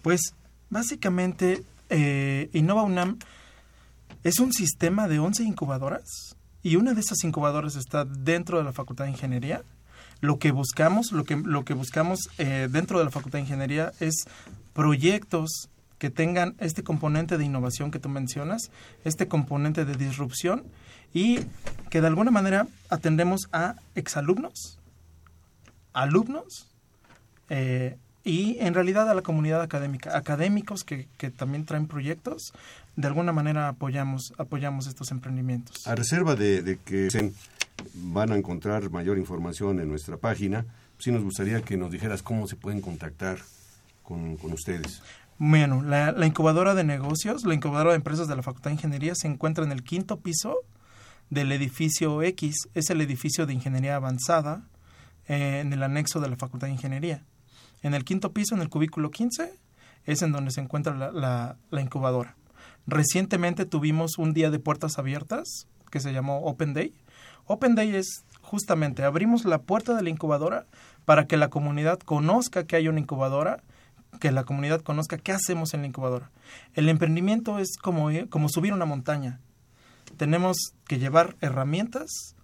[0.00, 0.34] Pues
[0.70, 3.18] básicamente eh, Innova UNAM
[4.24, 8.72] es un sistema de 11 incubadoras y una de esas incubadoras está dentro de la
[8.72, 9.62] Facultad de Ingeniería.
[10.20, 13.92] Lo que buscamos, lo que, lo que buscamos eh, dentro de la Facultad de Ingeniería
[14.00, 14.24] es
[14.78, 18.70] proyectos que tengan este componente de innovación que tú mencionas,
[19.04, 20.62] este componente de disrupción
[21.12, 21.40] y
[21.90, 24.78] que de alguna manera atendemos a exalumnos,
[25.92, 26.68] alumnos
[27.48, 32.52] eh, y en realidad a la comunidad académica, académicos que, que también traen proyectos,
[32.94, 35.88] de alguna manera apoyamos, apoyamos estos emprendimientos.
[35.88, 37.32] A reserva de, de que
[37.94, 40.66] van a encontrar mayor información en nuestra página,
[41.00, 43.40] sí nos gustaría que nos dijeras cómo se pueden contactar
[44.08, 45.02] con, ustedes.
[45.38, 49.28] Bueno, la, incubadora de negocios, la incubadora de empresas de la Facultad de Ingeniería se
[49.28, 50.56] encuentra en el quinto piso
[51.30, 54.62] del edificio X, es el edificio de Ingeniería Avanzada
[55.28, 57.22] eh, en el anexo de la Facultad de Ingeniería.
[57.82, 59.52] En el quinto piso, en el cubículo 15,
[60.06, 62.34] es en donde se encuentra la- la incubadora.
[62.86, 66.94] Recientemente tuvimos un día de puertas abiertas que se llamó Open Day.
[67.44, 70.66] Open Day es justamente abrimos la puerta de la incubadora
[71.04, 73.62] para que la comunidad conozca que hay una incubadora,
[74.18, 76.30] que la comunidad conozca qué hacemos en la incubadora.
[76.74, 79.40] El emprendimiento es como, como subir una montaña.
[80.16, 82.34] Tenemos que llevar herramientas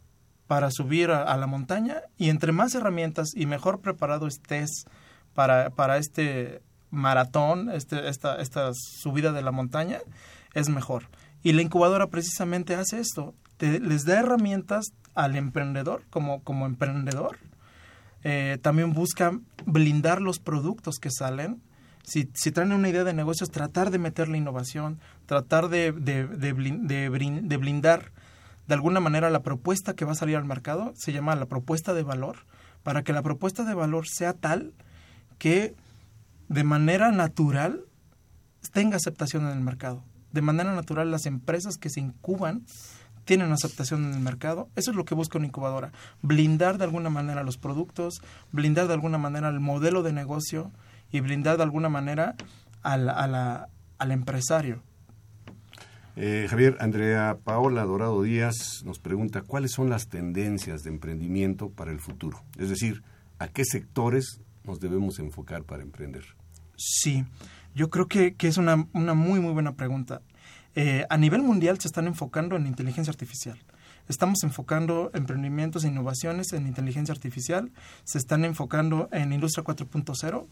[0.46, 4.84] para subir a, a la montaña y entre más herramientas y mejor preparado estés
[5.34, 9.98] para, para este maratón, este, esta, esta subida de la montaña,
[10.52, 11.08] es mejor.
[11.42, 17.38] Y la incubadora precisamente hace esto, te- les da herramientas al emprendedor como, como emprendedor.
[18.24, 21.62] Eh, también busca blindar los productos que salen.
[22.02, 26.26] Si, si traen una idea de negocios, tratar de meter la innovación, tratar de, de,
[26.26, 28.12] de de blindar
[28.66, 31.92] de alguna manera la propuesta que va a salir al mercado, se llama la propuesta
[31.92, 32.38] de valor,
[32.82, 34.72] para que la propuesta de valor sea tal
[35.38, 35.74] que
[36.48, 37.84] de manera natural
[38.72, 40.02] tenga aceptación en el mercado.
[40.32, 42.64] De manera natural las empresas que se incuban
[43.24, 44.68] tienen aceptación en el mercado.
[44.76, 45.92] Eso es lo que busca una incubadora.
[46.22, 48.20] Blindar de alguna manera los productos,
[48.52, 50.70] blindar de alguna manera el modelo de negocio
[51.10, 52.34] y blindar de alguna manera
[52.82, 54.82] al, a la- al empresario.
[56.16, 61.90] Eh, Javier, Andrea Paola Dorado Díaz nos pregunta cuáles son las tendencias de emprendimiento para
[61.90, 62.42] el futuro.
[62.56, 63.02] Es decir,
[63.40, 66.24] ¿a qué sectores nos debemos enfocar para emprender?
[66.76, 67.24] Sí,
[67.74, 70.20] yo creo que, que es una, una muy, muy buena pregunta.
[70.76, 73.58] Eh, a nivel mundial se están enfocando en inteligencia artificial.
[74.08, 77.70] Estamos enfocando emprendimientos e innovaciones en inteligencia artificial.
[78.04, 80.46] Se están enfocando en industria 4.0,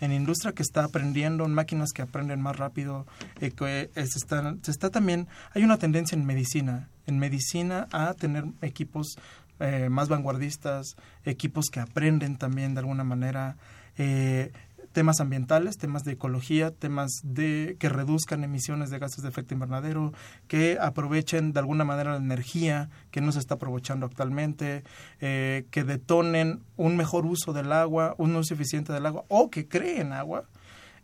[0.00, 3.06] en industria que está aprendiendo, en máquinas que aprenden más rápido.
[3.40, 8.44] eh, que, eh, se, está también, hay una tendencia en medicina, en medicina a tener
[8.60, 9.16] equipos
[9.90, 13.56] más vanguardistas, equipos que aprenden también de alguna manera.
[14.92, 20.12] Temas ambientales, temas de ecología, temas de que reduzcan emisiones de gases de efecto invernadero,
[20.48, 24.84] que aprovechen de alguna manera la energía que no se está aprovechando actualmente,
[25.20, 29.66] eh, que detonen un mejor uso del agua, un uso eficiente del agua o que
[29.66, 30.44] creen agua.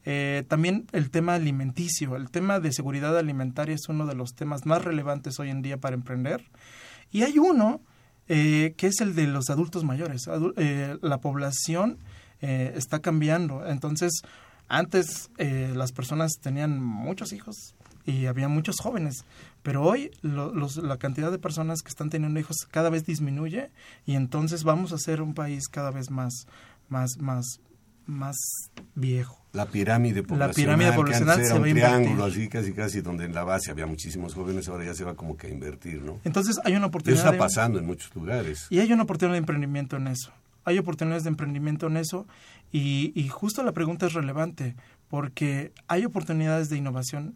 [0.04, 4.64] Eh, también el tema alimenticio, el tema de seguridad alimentaria es uno de los temas
[4.64, 6.44] más relevantes hoy en día para emprender.
[7.10, 7.80] Y hay uno
[8.28, 10.28] eh, que es el de los adultos mayores.
[10.56, 11.98] Eh, la población
[12.40, 13.66] eh, está cambiando.
[13.66, 14.22] Entonces,
[14.68, 17.74] antes eh, las personas tenían muchos hijos
[18.04, 19.24] y había muchos jóvenes,
[19.62, 23.70] pero hoy lo- los- la cantidad de personas que están teniendo hijos cada vez disminuye
[24.06, 26.46] y entonces vamos a ser un país cada vez más,
[26.88, 27.60] más, más,
[28.06, 28.36] más
[28.94, 29.36] viejo.
[29.52, 30.54] La pirámide poblacional.
[30.54, 32.40] pirámide que poblacional se era va a un triángulo, invertir.
[32.42, 35.36] así casi casi, donde en la base había muchísimos jóvenes, ahora ya se va como
[35.36, 36.18] que a invertir, ¿no?
[36.24, 37.24] Entonces hay una Y eso oportunidad.
[37.24, 38.66] está de- pasando en muchos lugares.
[38.70, 40.32] Y hay una oportunidad de emprendimiento en eso.
[40.68, 42.26] Hay oportunidades de emprendimiento en eso
[42.70, 44.76] y, justo la pregunta es relevante
[45.08, 47.34] porque hay oportunidades de innovación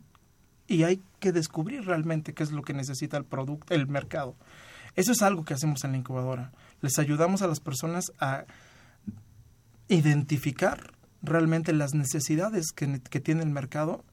[0.68, 4.36] y hay que descubrir realmente qué es lo que necesita el producto, el mercado.
[4.96, 6.52] Eso es algo que hacemos en la incubadora.
[6.82, 8.44] Les ayudamos a las personas a
[9.88, 10.92] identificar
[11.22, 14.04] realmente las necesidades que, que tiene el mercado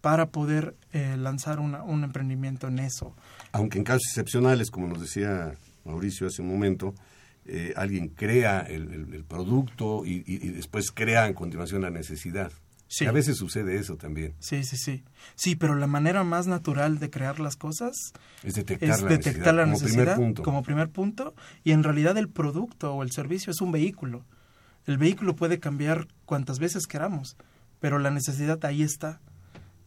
[0.00, 3.14] para poder eh, lanzar una- un emprendimiento en eso.
[3.52, 6.94] Aunque en casos excepcionales, como nos decía Mauricio hace un momento,
[7.46, 12.52] eh, alguien crea el, producto y, después crea en continuación la necesidad.
[12.86, 13.06] Sí.
[13.06, 14.34] A veces sucede eso también.
[14.38, 15.02] Sí, sí, sí.
[15.34, 18.12] Sí, pero la manera más natural de crear las cosas
[18.44, 20.42] es detectar, la, detectar necesidad, la necesidad como primer, punto.
[20.42, 21.34] como primer punto.
[21.64, 24.24] Y en realidad el producto o el servicio es un vehículo.
[24.86, 27.36] El vehículo puede cambiar cuantas veces queramos,
[27.80, 29.20] pero la necesidad ahí está.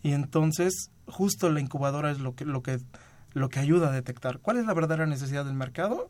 [0.01, 2.79] Y entonces justo la incubadora es lo que, lo que,
[3.33, 6.09] lo que ayuda a detectar cuál es la verdadera necesidad del mercado,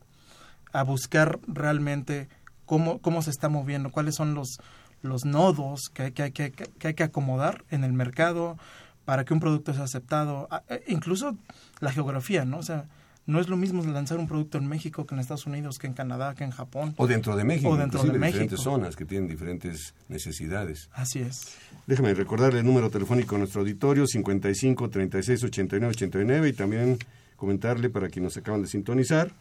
[0.71, 2.27] a buscar realmente
[2.65, 4.59] cómo, cómo se está moviendo, cuáles son los,
[5.01, 8.57] los nodos que hay que, que, que hay que acomodar en el mercado
[9.05, 11.37] para que un producto sea aceptado, e, incluso
[11.79, 12.57] la geografía, ¿no?
[12.57, 12.87] O sea,
[13.25, 15.93] no es lo mismo lanzar un producto en México que en Estados Unidos, que en
[15.93, 16.93] Canadá, que en Japón.
[16.97, 17.69] O dentro de México.
[17.69, 20.89] O dentro de diferentes zonas que tienen diferentes necesidades.
[20.93, 21.57] Así es.
[21.85, 26.97] Déjame recordarle el número telefónico a nuestro auditorio, 55 36 89 89, y también
[27.35, 29.31] comentarle para quienes nos acaban de sintonizar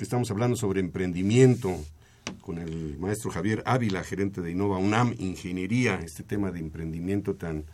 [0.00, 1.76] estamos hablando sobre emprendimiento
[2.40, 7.64] con el maestro Javier Ávila, gerente de Innova UNAM, Ingeniería, este tema de emprendimiento tan,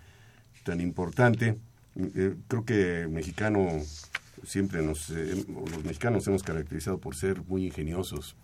[0.65, 1.57] tan importante.
[1.97, 3.69] Eh, creo que mexicano
[4.45, 8.37] siempre nos, eh, los mexicanos hemos caracterizado por ser muy ingeniosos,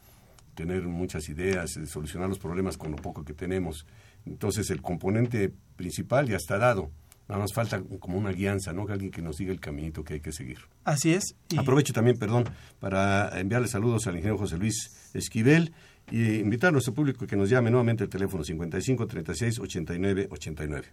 [0.54, 3.84] tener muchas ideas, eh, solucionar los problemas con lo poco que tenemos.
[4.26, 6.90] Entonces el componente principal ya está dado.
[7.32, 8.86] Nada más falta como una guianza, ¿no?
[8.90, 10.58] Alguien que nos diga el caminito que hay que seguir.
[10.84, 11.34] Así es.
[11.56, 12.44] Aprovecho también, perdón,
[12.78, 15.72] para enviarle saludos al ingeniero José Luis Esquivel
[16.10, 20.88] y invitar a nuestro público que nos llame nuevamente el teléfono 55 36 89 89.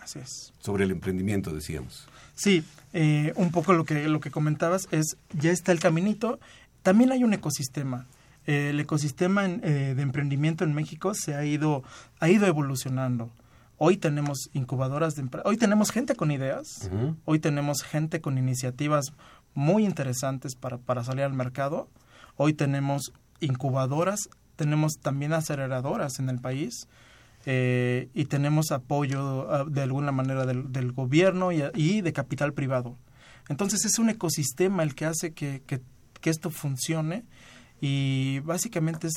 [0.00, 0.52] Así es.
[0.60, 2.06] Sobre el emprendimiento, decíamos.
[2.36, 6.38] Sí, eh, un poco lo que, lo que comentabas es, ya está el caminito,
[6.84, 8.06] también hay un ecosistema.
[8.46, 11.82] Eh, el ecosistema eh, de emprendimiento en México se ha ido,
[12.20, 13.32] ha ido evolucionando.
[13.78, 16.90] Hoy tenemos incubadoras de hoy tenemos gente con ideas,
[17.24, 19.12] hoy tenemos gente con iniciativas
[19.54, 21.88] muy interesantes para, para salir al mercado,
[22.36, 26.88] hoy tenemos incubadoras, tenemos también aceleradoras en el país,
[27.46, 32.98] eh, y tenemos apoyo ah, de alguna manera del, gobierno y, de capital privado.
[33.48, 35.62] Entonces es un ecosistema el que hace que,
[36.24, 37.24] esto funcione
[37.80, 39.14] y básicamente es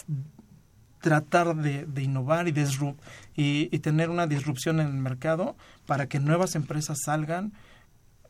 [1.02, 2.54] tratar de, innovar y,
[3.36, 7.54] y, tener una disrupción en el mercado para que nuevas empresas salgan,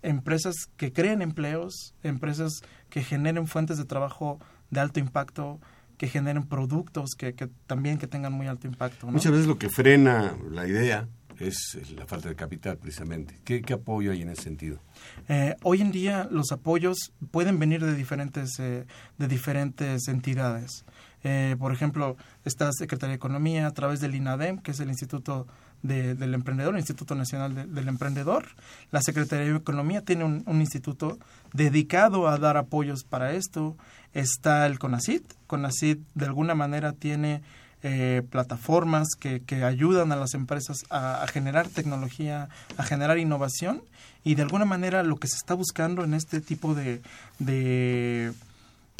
[0.01, 5.59] empresas que creen empleos, empresas que generen fuentes de trabajo de alto impacto,
[5.97, 9.07] que generen productos que, que también que tengan muy alto impacto.
[9.07, 11.07] Muchas veces lo que frena la idea
[11.47, 13.39] es la falta de capital, precisamente.
[13.43, 14.79] ¿Qué, apoyo hay en ese sentido?
[15.27, 18.85] Eh, hoy en día los apoyos pueden venir de diferentes, eh,
[19.17, 20.85] de diferentes entidades.
[21.23, 25.47] Eh, por ejemplo, está Secretaría de Economía a través del INADEM, que es el Instituto
[25.83, 28.45] del Emprendedor, el Instituto Nacional del Emprendedor.
[28.91, 31.17] La Secretaría de Economía tiene un, un, instituto
[31.53, 33.77] dedicado a dar apoyos para esto.
[34.13, 35.23] Está el CONACIT.
[35.47, 37.41] CONACIT de alguna manera tiene
[37.83, 43.81] eh, plataformas que, que, ayudan a las empresas a, generar tecnología, a generar innovación
[44.23, 47.01] y de alguna manera lo que se está buscando en este tipo de,
[47.39, 48.33] de,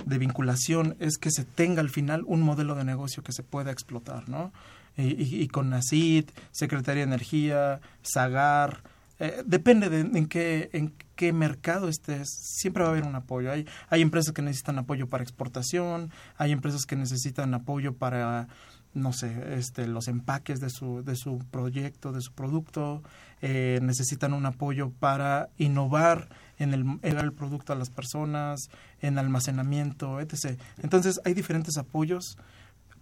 [0.06, 4.28] vinculación es que se tenga al final un modelo de negocio que se pueda explotar,
[4.28, 4.52] ¿no?
[4.98, 8.82] Y, con NACIT, Secretaría de Energía, SAGAR,
[9.20, 13.52] eh, depende de en qué, en qué mercado estés, siempre va a haber un apoyo.
[13.52, 18.48] Hay, hay empresas que necesitan apoyo para exportación, hay empresas que necesitan apoyo para,
[18.94, 23.02] no sé, este, los empaques de su, de su proyecto, de su producto,
[23.42, 26.28] eh, necesitan un apoyo para innovar
[26.60, 28.70] en el, el producto a las personas,
[29.02, 30.60] en almacenamiento, etc.
[30.82, 32.38] Entonces hay diferentes apoyos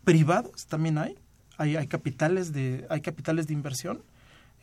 [0.03, 1.17] privados, también hay,
[1.57, 4.01] hay, hay capitales de, hay capitales de inversión.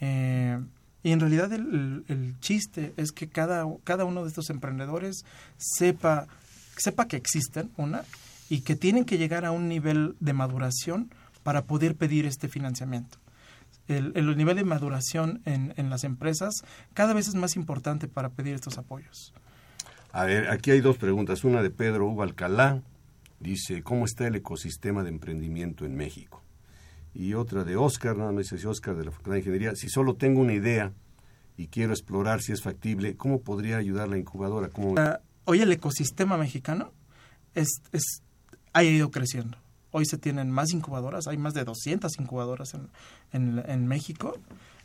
[0.00, 0.58] Eh,
[1.02, 5.24] y en realidad el, el, chiste es que cada, cada uno de estos emprendedores
[5.56, 6.26] sepa,
[6.76, 8.02] sepa que existen, una,
[8.48, 11.10] y que tienen que llegar a un nivel de maduración
[11.42, 13.18] para poder pedir este financiamiento.
[13.88, 18.30] El, el nivel de maduración en, en, las empresas cada vez es más importante para
[18.30, 19.32] pedir estos apoyos.
[20.10, 21.44] A ver, aquí hay dos preguntas.
[21.44, 22.82] Una de Pedro Hugo Alcalá.
[23.38, 26.42] Dice, ¿cómo está el ecosistema de emprendimiento en México?
[27.18, 30.16] y otra de Oscar, nada más dice Oscar de la Facultad de Ingeniería, si solo
[30.16, 30.92] tengo una idea
[31.56, 34.68] y quiero explorar si es factible, ¿cómo podría ayudar la incubadora?
[34.68, 34.92] ¿Cómo...
[34.92, 36.92] Uh, hoy el ecosistema mexicano
[37.54, 38.22] es, es,
[38.76, 39.56] ha ido creciendo.
[39.90, 42.76] Hoy se tienen más incubadoras, hay más de 200 incubadoras
[43.32, 44.34] en México.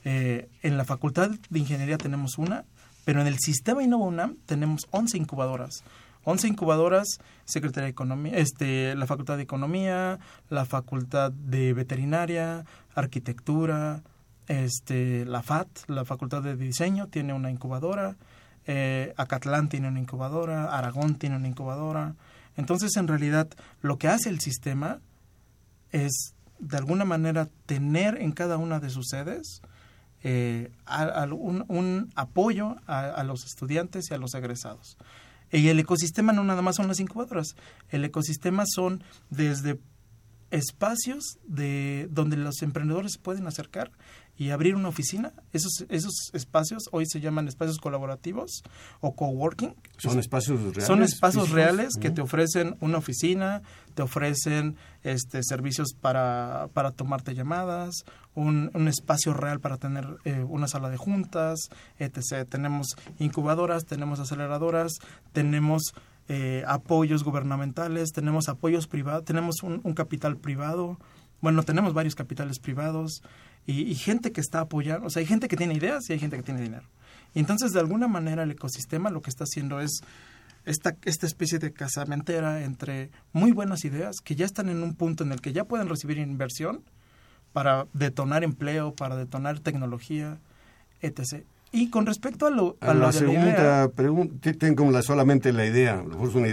[0.03, 2.65] Eh, en la Facultad de Ingeniería tenemos una,
[3.05, 5.83] pero en el sistema Innova UNAM tenemos 11 incubadoras.
[6.23, 12.63] 11 incubadoras, Secretaría de Economía, este, la Facultad de Economía, la Facultad de Veterinaria,
[12.93, 14.03] Arquitectura,
[14.47, 18.17] este, la FAT, la Facultad de Diseño, tiene una incubadora,
[18.67, 22.15] eh, Acatlán tiene una incubadora, Aragón tiene una incubadora,
[22.57, 23.49] Entonces, en realidad,
[23.81, 24.99] lo que hace el sistema
[25.91, 29.61] es, de alguna manera, tener en cada una de sus sedes
[30.23, 30.71] eh,
[31.31, 34.97] un, apoyo a, los estudiantes y a los egresados.
[35.51, 37.55] Y el ecosistema no nada más son las incubadoras,
[37.89, 39.79] el ecosistema son desde
[40.51, 43.91] espacios de donde los emprendedores pueden acercar
[44.41, 45.33] y abrir una oficina.
[45.53, 48.63] Esos, esos espacios hoy se llaman espacios colaborativos
[48.99, 49.75] o coworking.
[49.99, 50.85] Son espacios reales.
[50.85, 53.61] Son espacios reales que te ofrecen una oficina,
[53.93, 60.43] te ofrecen este servicios para, para tomarte llamadas, un, un espacio real para tener eh,
[60.49, 61.69] una sala de juntas,
[61.99, 62.49] etc.
[62.49, 64.93] Tenemos incubadoras, tenemos aceleradoras,
[65.33, 65.93] tenemos
[66.29, 70.97] eh, apoyos gubernamentales, tenemos apoyos privados, tenemos un, un capital privado.
[71.41, 73.23] Bueno, tenemos varios capitales privados
[73.65, 76.37] y, gente que está apoyando, o sea, hay gente que tiene ideas y hay gente
[76.37, 76.87] que tiene dinero.
[77.33, 80.01] Y entonces, de alguna manera, el ecosistema lo que está haciendo es
[80.65, 85.23] esta, esta especie de casamentera entre muy buenas ideas que ya están en un punto
[85.23, 86.83] en el que ya pueden recibir inversión
[87.53, 90.39] para detonar empleo, para detonar tecnología,
[91.01, 91.43] etc.
[91.73, 96.03] Y con respecto a lo a, la segunda pregunta, tengo la, solamente la idea.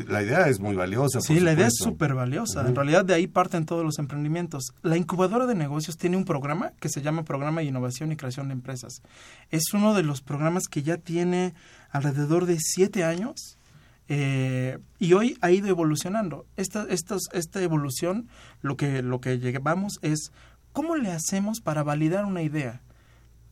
[0.07, 1.21] La idea es muy valiosa.
[1.21, 2.65] Sí, la idea es súper valiosa.
[2.67, 4.73] En realidad de ahí parten todos los emprendimientos.
[4.83, 8.47] La incubadora de negocios tiene un programa que se llama Programa de Innovación y Creación
[8.49, 9.03] de Empresas.
[9.51, 11.53] Es uno de los programas que ya tiene
[11.91, 13.59] alrededor de siete años
[14.07, 16.47] eh, y hoy ha ido evolucionando.
[16.57, 18.29] Esta, esta, esta evolución,
[18.63, 20.31] lo que, lo que llevamos es
[20.73, 22.83] cómo le hacemos para validar una idea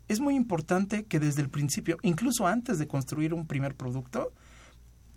[0.09, 4.33] es muy importante que desde el principio, incluso antes de construir un primer producto,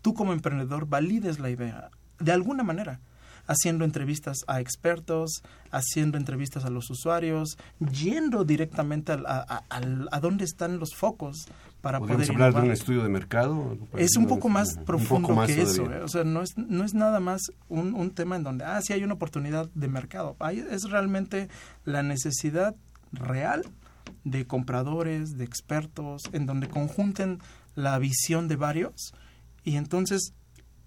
[0.02, 3.00] tú como emprendedor valides la idea de alguna manera,
[3.48, 10.78] haciendo entrevistas a expertos, haciendo entrevistas a los usuarios, yendo directamente a, a, dónde están
[10.80, 11.48] los focos
[11.82, 13.78] para poder hablar de un estudio de mercado?
[13.98, 15.92] Es un poco más profundo que eso.
[15.92, 16.04] ¿eh?
[16.04, 18.94] O sea, no es, no es nada más un, un, tema en donde, ah, sí
[18.94, 20.36] hay una oportunidad de mercado.
[20.40, 21.48] Ahí es realmente
[21.86, 22.76] la necesidad
[23.12, 23.64] real
[24.24, 27.40] de compradores, de expertos, en donde conjunten
[27.76, 29.14] la visión de varios
[29.64, 30.34] y entonces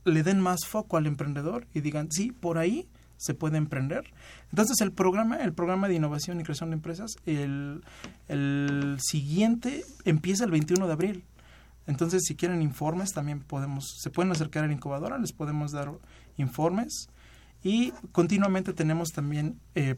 [0.05, 4.13] le den más foco al emprendedor y digan, sí, por ahí se puede emprender.
[4.51, 7.85] Entonces el programa, el programa de innovación y creación de empresas, el,
[8.29, 11.25] el siguiente empieza el 21 de abril.
[11.87, 15.91] Entonces, si quieren informes, también podemos, se pueden acercar a la incubadora, les podemos dar
[16.37, 17.09] informes.
[17.63, 19.97] Y continuamente tenemos también eh,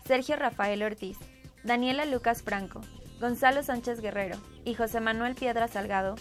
[0.06, 1.20] Sergio Rafael Ortiz,
[1.64, 2.82] Daniela Lucas Franco,
[3.20, 6.16] Gonzalo Sánchez Guerrero y José Manuel Piedra Salgado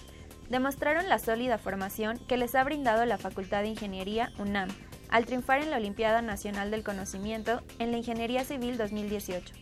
[0.49, 4.69] demostraron la sólida formación que les ha brindado la Facultad de Ingeniería UNAM
[5.11, 9.55] al triunfar en la Olimpiada Nacional del Conocimiento en la Ingeniería Civil 2018,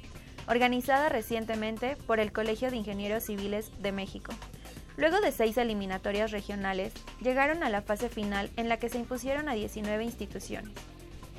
[0.49, 4.33] organizada recientemente por el Colegio de Ingenieros Civiles de México.
[4.97, 9.49] Luego de seis eliminatorias regionales, llegaron a la fase final en la que se impusieron
[9.49, 10.73] a 19 instituciones.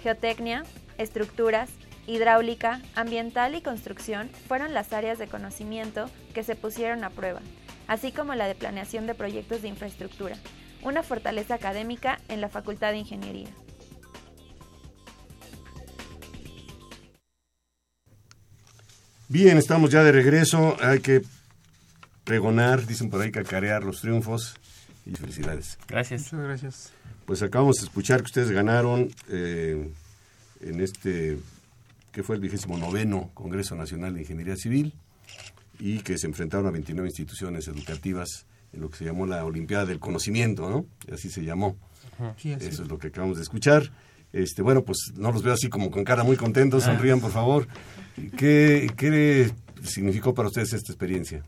[0.04, 0.64] Geotecnia,
[0.98, 1.70] estructuras,
[2.06, 7.42] hidráulica, ambiental y construcción fueron las áreas de conocimiento que se pusieron a prueba
[7.88, 10.36] así como la de planeación de proyectos de infraestructura,
[10.84, 13.50] una fortaleza académica en la Facultad de Ingeniería.
[19.30, 20.78] Bien, estamos ya de regreso.
[20.82, 21.22] Hay que
[22.24, 24.56] pregonar, dicen por ahí, cacarear los triunfos.
[25.06, 25.78] Y felicidades.
[25.88, 26.34] Gracias.
[26.34, 26.92] Muchas gracias.
[27.26, 29.90] Pues acabamos de escuchar que ustedes ganaron eh,
[30.62, 31.38] en este,
[32.12, 34.94] que fue el vigésimo noveno Congreso Nacional de Ingeniería Civil
[35.80, 39.86] y que se enfrentaron a 29 instituciones educativas en lo que se llamó la Olimpiada
[39.86, 40.86] del Conocimiento, ¿no?
[41.14, 41.78] Así se llamó.
[42.44, 43.92] Eso es lo que acabamos de escuchar.
[44.34, 46.94] Este, bueno, pues no los veo así como con cara muy contentos, ah.
[46.94, 47.68] sonrían por favor.
[48.38, 49.52] ¿Qué, ¿Qué
[49.84, 51.44] significó para ustedes esta experiencia?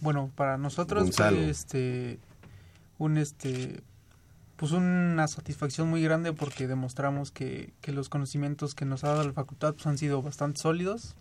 [0.00, 2.18] Bueno, para nosotros fue este
[2.98, 3.80] un este
[4.56, 9.24] pues una satisfacción muy grande porque demostramos que, que los conocimientos que nos ha dado
[9.24, 11.14] la facultad pues, han sido bastante sólidos.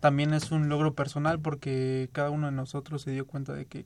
[0.00, 3.84] También es un logro personal porque cada uno de nosotros se dio cuenta de que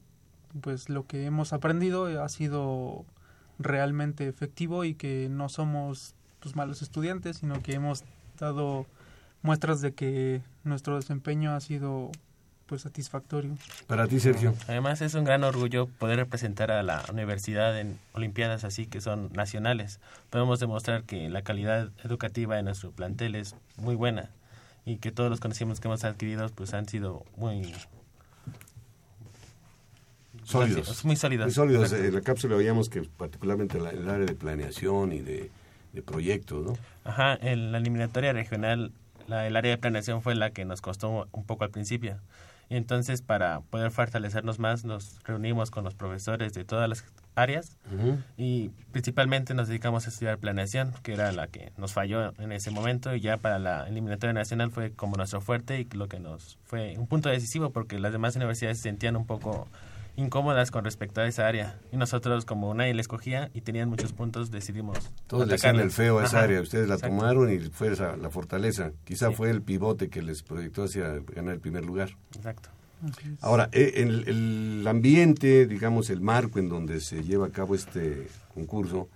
[0.61, 3.05] pues lo que hemos aprendido ha sido
[3.59, 8.05] realmente efectivo y que no somos pues malos estudiantes, sino que hemos
[8.39, 8.87] dado
[9.43, 12.13] muestras de que nuestro desempeño ha sido
[12.67, 13.57] pues satisfactorio.
[13.87, 14.55] Para ti, Sergio.
[14.69, 19.33] Además es un gran orgullo poder representar a la universidad en olimpiadas así que son
[19.33, 20.01] nacionales.
[20.31, 24.31] Podemos demostrar que la calidad educativa de nuestro plantel es muy buena
[24.85, 27.75] y que todos los conocimientos que hemos adquirido pues han sido muy
[30.45, 31.05] sólidos.
[31.05, 31.47] Muy sólidos.
[31.47, 31.93] Muy sólidos.
[31.93, 35.51] En la cápsula veíamos que particularmente en el área de planeación y de,
[35.93, 36.79] de proyectos, ¿no?
[37.05, 38.93] Ajá, en la eliminatoria regional
[39.29, 42.19] el área de planeación fue la que nos costó un poco al principio.
[42.69, 47.05] Y entonces, para poder fortalecernos más, nos reunimos con los profesores de todas las
[47.35, 47.77] áreas
[48.37, 52.71] y principalmente nos dedicamos a estudiar planeación, que era la que nos falló en ese
[52.71, 56.59] momento y ya para la eliminatoria nacional fue como nuestro fuerte y lo que nos
[56.65, 59.69] fue un punto decisivo porque las demás universidades se sentían un poco
[60.17, 61.79] incómodas con respecto a esa área.
[61.93, 64.99] Y nosotros, como nadie la escogía y tenían muchos puntos, decidimos.
[65.27, 66.61] Todos le hacían el feo a esa área.
[66.61, 68.93] Ustedes la tomaron y fue esa, la fortaleza.
[69.05, 72.11] Quizá fue el pivote que les proyectó hacia ganar el primer lugar.
[72.37, 72.71] Exacto.
[73.41, 78.29] Ahora, eh, el, el ambiente, digamos, el marco en donde se lleva a cabo este
[78.53, 79.09] concurso,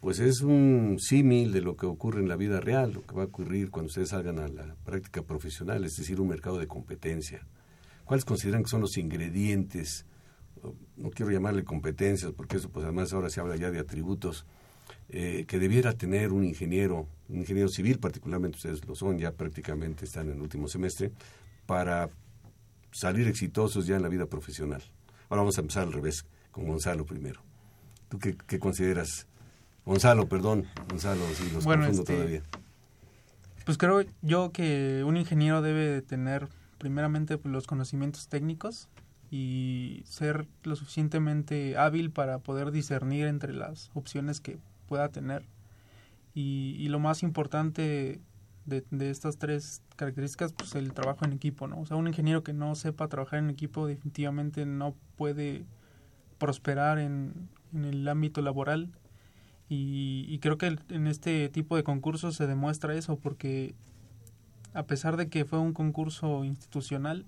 [0.00, 3.22] pues es un símil de lo que ocurre en la vida real, lo que va
[3.22, 7.46] a ocurrir cuando ustedes salgan a la práctica profesional, es decir, un mercado de competencia.
[8.04, 10.06] ¿Cuáles consideran que son los ingredientes
[10.96, 14.46] no quiero llamarle competencias, porque eso pues además ahora se habla ya de atributos,
[15.08, 20.04] eh, que debiera tener un ingeniero, un ingeniero civil particularmente, ustedes lo son, ya prácticamente
[20.04, 21.12] están en el último semestre,
[21.66, 22.10] para
[22.96, 24.82] salir exitosos ya en la vida profesional.
[25.28, 27.42] Ahora vamos a empezar al revés, con Gonzalo primero.
[28.08, 29.26] ¿Tú qué, consideras?
[29.84, 32.42] Gonzalo, perdón, Gonzalo, sí, los bueno, este, todavía.
[33.66, 38.88] Pues creo yo que un ingeniero debe tener primeramente pues, los conocimientos técnicos,
[39.30, 45.44] y ser lo suficientemente hábil para poder discernir entre las opciones que pueda tener.
[46.34, 48.20] Y, lo más importante
[48.66, 51.80] de, de, estas tres características, pues el trabajo en equipo, ¿no?
[51.80, 55.64] O sea, un ingeniero que no sepa trabajar en equipo definitivamente no puede
[56.38, 58.90] prosperar en, en el ámbito laboral.
[59.68, 63.74] Y, y creo que en este tipo de concursos se demuestra eso, porque
[64.74, 67.26] a pesar de que fue un concurso institucional,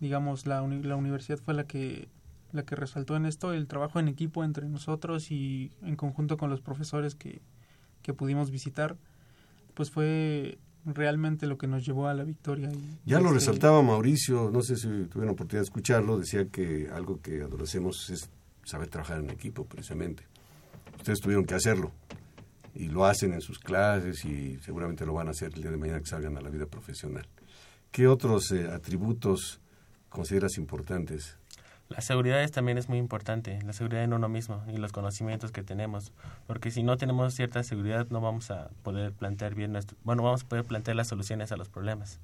[0.00, 2.08] digamos, la, la universidad fue la que,
[2.52, 6.50] la que resaltó en esto, el trabajo en equipo entre nosotros y en conjunto con
[6.50, 7.40] los profesores que,
[8.02, 8.96] que pudimos visitar,
[9.76, 12.70] pues fue realmente lo que nos llevó a la victoria.
[13.04, 17.20] ya lo este resaltaba Mauricio, no sé si tuvieron oportunidad de escucharlo, decía que algo
[17.20, 18.30] que adolecemos es
[18.64, 20.24] saber trabajar en equipo, precisamente.
[20.96, 21.92] Ustedes tuvieron que hacerlo
[22.74, 25.76] y lo hacen en sus clases y seguramente lo van a hacer el día de
[25.76, 27.26] mañana que salgan a la vida profesional.
[27.90, 29.60] ¿Qué otros eh, atributos
[30.08, 31.36] consideras importantes?
[31.88, 35.62] La seguridad también es muy importante, la seguridad en uno mismo y los conocimientos que
[35.62, 36.12] tenemos,
[36.46, 40.42] porque si no tenemos cierta seguridad no vamos a poder plantear bien nuestro, bueno, vamos
[40.42, 42.18] a poder plantear las soluciones a los problemas.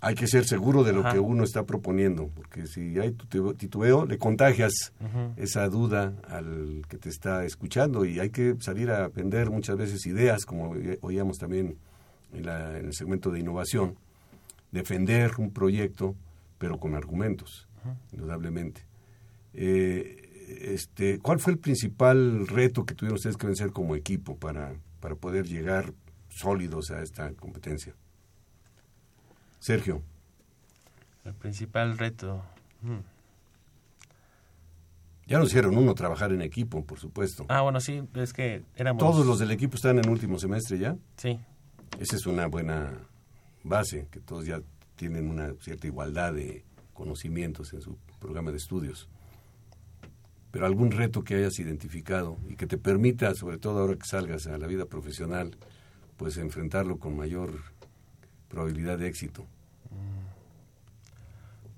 [0.00, 4.16] Hay que ser seguro de lo que uno está proponiendo, porque si hay titubeo, le
[4.16, 4.92] contagias
[5.36, 10.06] esa duda al que te está escuchando y hay que salir a vender muchas veces
[10.06, 11.78] ideas, como oíamos también
[12.32, 13.96] en, en el segmento de innovación,
[14.70, 16.14] defender un proyecto
[16.58, 17.67] pero con argumentos,
[18.12, 18.82] indudablemente.
[19.54, 20.28] Eh,
[20.60, 25.14] este, ¿Cuál fue el principal reto que tuvieron ustedes que vencer como equipo para, para
[25.14, 25.92] poder llegar
[26.28, 27.94] sólidos a esta competencia?
[29.58, 30.02] Sergio.
[31.24, 32.42] El principal reto.
[32.82, 33.00] Hmm.
[35.26, 37.44] Ya nos hicieron uno trabajar en equipo, por supuesto.
[37.48, 39.02] Ah, bueno, sí, es que éramos...
[39.02, 40.96] ¿Todos los del equipo están en último semestre ya?
[41.16, 41.38] Sí.
[42.00, 42.94] Esa es una buena
[43.62, 44.62] base, que todos ya
[44.96, 46.64] tienen una cierta igualdad de
[46.98, 49.08] conocimientos en su programa de estudios.
[50.50, 54.46] pero algún reto que hayas identificado y que te permita, sobre todo ahora que salgas
[54.46, 55.56] a la vida profesional,
[56.16, 57.52] pues enfrentarlo con mayor
[58.48, 59.46] probabilidad de éxito.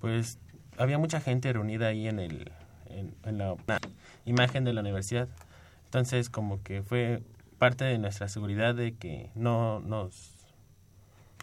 [0.00, 0.38] Pues
[0.78, 2.52] había mucha gente reunida ahí en el
[2.88, 3.56] en, la
[4.24, 5.28] imagen de la universidad.
[5.86, 7.22] Entonces, como que fue
[7.58, 10.39] parte de nuestra seguridad de que no nos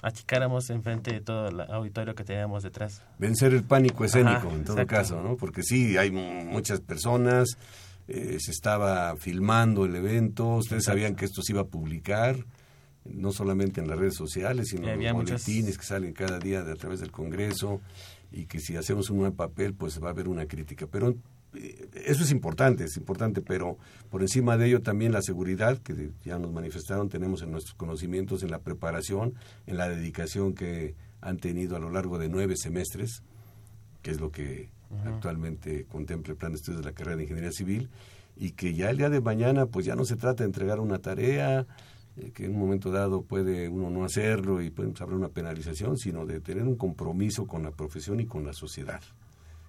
[0.01, 3.01] achicáramos enfrente de todo el auditorio que teníamos detrás.
[3.17, 5.37] Vencer el pánico escénico, en todo caso, ¿no?
[5.37, 7.57] Porque sí, hay muchas personas,
[8.07, 12.37] eh, se estaba filmando el evento, ustedes sabían que esto se iba a publicar,
[13.05, 16.73] no solamente en las redes sociales, sino en los boletines que salen cada día de,
[16.73, 17.81] a través del Congreso,
[18.31, 20.87] y que si hacemos un buen papel, pues va a haber una crítica.
[20.87, 21.15] Pero
[21.93, 23.77] eso es importante, es importante, pero
[24.09, 28.43] por encima de ello también la seguridad, que ya nos manifestaron, tenemos en nuestros conocimientos,
[28.43, 29.33] en la preparación,
[29.65, 33.23] en la dedicación que han tenido a lo largo de nueve semestres,
[34.01, 34.69] que es lo que
[35.05, 37.89] actualmente contempla el plan de estudios de la carrera de Ingeniería Civil,
[38.35, 40.99] y que ya el día de mañana, pues ya no se trata de entregar una
[40.99, 41.65] tarea,
[42.17, 45.97] eh, que en un momento dado puede uno no hacerlo y puede haber una penalización,
[45.97, 49.01] sino de tener un compromiso con la profesión y con la sociedad.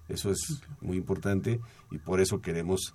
[0.09, 1.59] Eso es muy importante
[1.91, 2.91] y por eso queremos,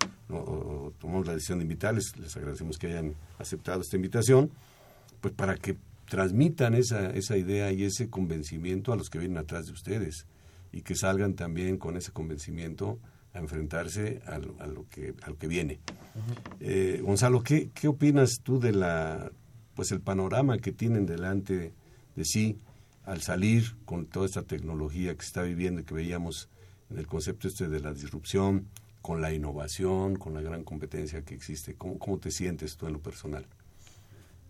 [0.98, 4.50] tomamos la decisión de invitarles, les agradecemos que hayan aceptado esta invitación,
[5.20, 5.76] pues para que
[6.08, 10.26] transmitan esa, esa idea y ese convencimiento a los que vienen atrás de ustedes
[10.72, 12.98] y que salgan también con ese convencimiento
[13.32, 15.80] a enfrentarse a lo, que, a lo que viene.
[16.60, 19.30] Eh, Gonzalo, ¿qué, ¿qué opinas tú de la,
[19.74, 21.72] pues el panorama que tienen delante
[22.14, 22.58] de sí
[23.04, 26.48] al salir con toda esta tecnología que se está viviendo y que veíamos
[26.90, 28.68] en el concepto este de la disrupción,
[29.04, 31.74] con la innovación, con la gran competencia que existe.
[31.74, 33.46] ¿Cómo, cómo te sientes tú en lo personal?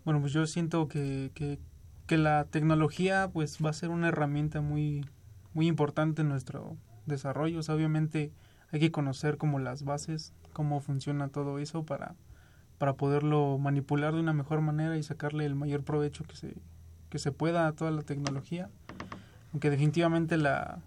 [0.05, 1.59] Bueno, pues yo siento que, que,
[2.07, 5.05] que, la tecnología pues va a ser una herramienta muy,
[5.53, 7.59] muy importante en nuestro desarrollo.
[7.67, 8.31] obviamente
[8.71, 12.15] hay que conocer como las bases, cómo funciona todo eso para,
[12.77, 16.55] para poderlo manipular de una mejor manera y sacarle el mayor provecho que se,
[17.09, 18.69] que se pueda a toda la tecnología.
[19.51, 20.79] Aunque definitivamente la,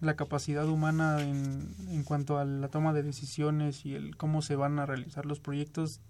[0.00, 4.54] la capacidad humana en, en cuanto a la toma de decisiones y el cómo se
[4.54, 6.00] van a realizar los proyectos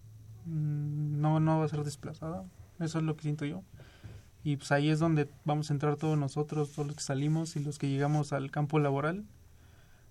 [0.44, 2.44] mm, no, no va a ser desplazada.
[2.80, 3.62] Eso es lo que siento yo.
[4.44, 7.60] Y pues ahí es donde vamos a entrar todos nosotros, todos los que salimos y
[7.60, 9.24] los que llegamos al campo laboral,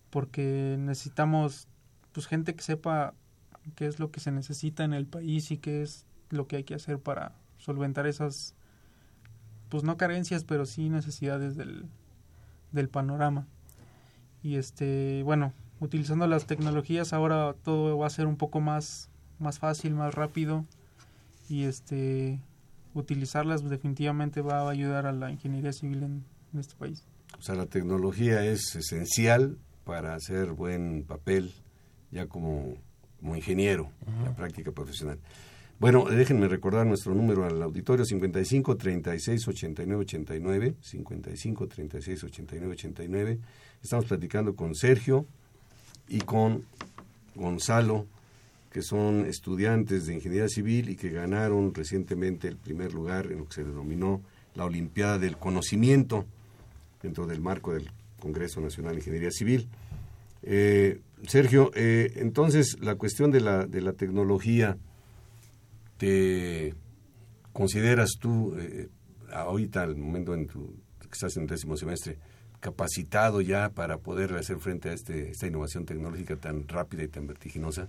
[0.10, 1.68] porque necesitamos
[2.12, 3.14] pues gente que sepa
[3.76, 6.64] qué es lo que se necesita en el país y qué es lo que hay
[6.64, 8.56] que hacer para solventar esas
[9.70, 11.86] pues no carencias, pero sí necesidades del,
[12.72, 13.48] del panorama
[14.44, 19.10] y este bueno utilizando las tecnologías ahora todo va a ser un poco más
[19.40, 20.66] más fácil más rápido
[21.50, 22.40] y este
[22.94, 26.26] utilizarlas definitivamente va a ayudar a la ingeniería civil en,
[26.60, 27.04] este país.
[27.38, 31.54] O sea la tecnología es esencial para hacer buen papel
[32.12, 32.76] ya como
[33.20, 35.20] como ingeniero en la práctica profesional
[35.80, 43.40] bueno, déjenme recordar nuestro número al auditorio 55 36 89 89 55 36 89 89
[43.82, 45.26] Estamos platicando con Sergio
[46.08, 46.66] y con
[47.36, 48.08] Gonzalo,
[48.72, 53.46] que son estudiantes de Ingeniería Civil y que ganaron recientemente el primer lugar en lo
[53.46, 54.22] que se denominó
[54.56, 56.26] la Olimpiada del Conocimiento
[57.02, 59.68] dentro del marco del Congreso Nacional de Ingeniería Civil.
[60.44, 64.78] Eh, Sergio, eh, entonces la cuestión de la, de la tecnología,
[65.98, 66.74] ¿te
[67.54, 68.90] consideras tú, eh,
[69.32, 72.18] ahorita, al momento en tu, que estás en el décimo semestre,
[72.60, 77.28] capacitado ya para poder hacer frente a este, esta innovación tecnológica tan rápida y tan
[77.28, 77.88] vertiginosa?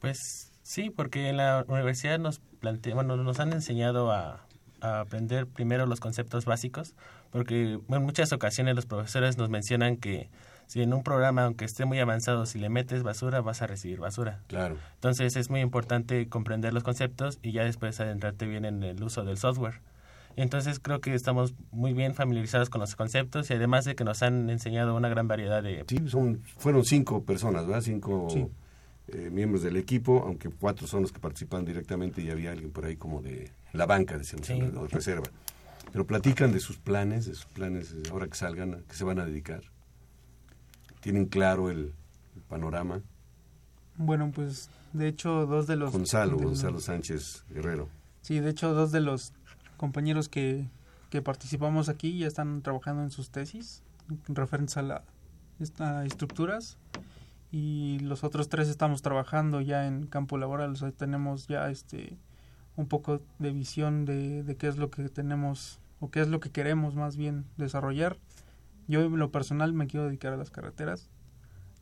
[0.00, 4.44] Pues sí, porque en la universidad nos plantea, bueno, nos han enseñado a,
[4.80, 6.94] aprender primero los conceptos básicos,
[7.32, 10.30] porque en muchas ocasiones los profesores nos mencionan que
[10.68, 14.00] si en un programa, aunque esté muy avanzado, si le metes basura, vas a recibir
[14.00, 14.42] basura.
[14.48, 14.76] Claro.
[14.96, 19.24] Entonces es muy importante comprender los conceptos y ya después adentrarte bien en el uso
[19.24, 19.80] del software.
[20.36, 24.22] Entonces creo que estamos muy bien familiarizados con los conceptos y además de que nos
[24.22, 25.84] han enseñado una gran variedad de...
[25.88, 27.80] Sí, son, fueron cinco personas, ¿verdad?
[27.80, 28.28] Cinco
[29.08, 32.84] eh, miembros del equipo, aunque cuatro son los que participan directamente y había alguien por
[32.84, 35.28] ahí como de la banca, decimos, de reserva.
[35.90, 39.24] Pero platican de sus planes, de sus planes ahora que salgan, que se van a
[39.24, 39.62] dedicar.
[41.00, 41.92] ¿Tienen claro el,
[42.48, 43.02] panorama?
[43.96, 45.92] Bueno, pues de hecho dos de los...
[45.92, 47.88] Gonzalo, Gonzalo Sánchez Guerrero.
[48.22, 49.32] Sí, de hecho dos de los
[49.76, 50.66] compañeros que,
[51.10, 53.82] que participamos aquí ya están trabajando en sus tesis
[54.28, 55.02] referentes a la
[56.04, 56.78] estructuras
[57.50, 62.16] y los otros tres estamos trabajando ya en campo laboral, o tenemos ya este
[62.76, 66.38] un poco de visión de, de, qué es lo que tenemos o qué es lo
[66.38, 68.16] que queremos más bien desarrollar.
[68.88, 71.10] Yo en lo personal me quiero dedicar a las carreteras,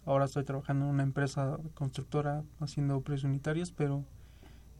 [0.04, 4.04] ahora estoy trabajando en una empresa constructora haciendo precios unitarios, pero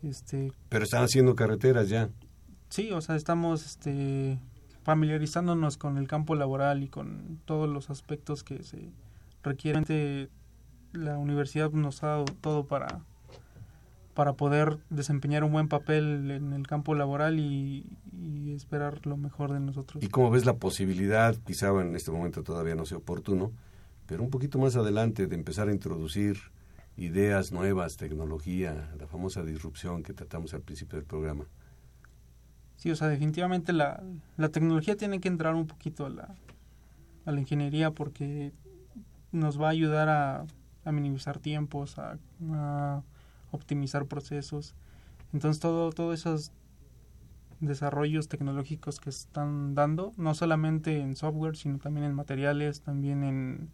[0.03, 2.11] este Pero están haciendo carreteras ya.
[2.69, 4.39] sí, o sea, estamos este
[4.83, 8.91] familiarizándonos con el campo laboral y con todos los aspectos que se
[9.43, 9.85] requieren.
[10.93, 13.01] La universidad nos ha dado todo para
[14.17, 17.85] para poder desempeñar un buen papel en el campo laboral y,
[18.19, 20.03] y esperar lo mejor de nosotros.
[20.03, 23.53] ¿Y cómo ves la posibilidad, quizá en este momento todavía no sea oportuno,
[24.07, 26.39] pero un poquito más adelante de empezar a introducir
[26.97, 31.45] ideas nuevas, tecnología, la famosa disrupción que tratamos al principio del programa?
[32.77, 34.03] Sí, o sea, definitivamente la,
[34.39, 36.35] la tecnología tiene que entrar un poquito a la,
[37.27, 38.55] a la ingeniería porque
[39.31, 40.47] nos va a ayudar a,
[40.87, 42.17] a minimizar tiempos, a,
[42.55, 43.03] a
[43.51, 44.75] optimizar procesos.
[45.33, 46.53] Entonces, todo, todos esos
[47.61, 53.25] desarrollos tecnológicos que se están dando, no solamente en software, sino también en materiales, también
[53.25, 53.71] en,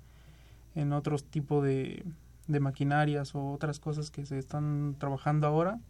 [0.75, 2.05] en otros tipos de,
[2.47, 5.81] de maquinarias o otras cosas que se están trabajando ahora,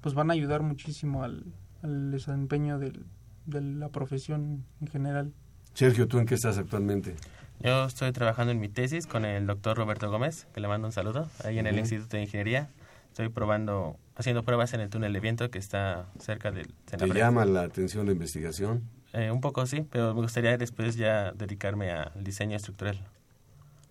[0.00, 1.44] pues van a ayudar muchísimo al,
[1.82, 3.04] al desempeño del,
[3.46, 5.32] de la profesión en general.
[5.74, 7.16] Sergio, ¿tú en qué estás actualmente?
[7.60, 10.92] Yo estoy trabajando en mi tesis con el doctor Roberto Gómez, que le mando un
[10.92, 11.78] saludo, ahí en el.
[11.78, 12.68] Instituto de Ingeniería.
[13.12, 17.44] Estoy probando, haciendo pruebas en el túnel de viento que está cerca del ¿Te llama
[17.44, 18.88] la atención la investigación?
[19.12, 23.06] Eh, un poco sí, pero me gustaría después ya dedicarme al diseño estructural.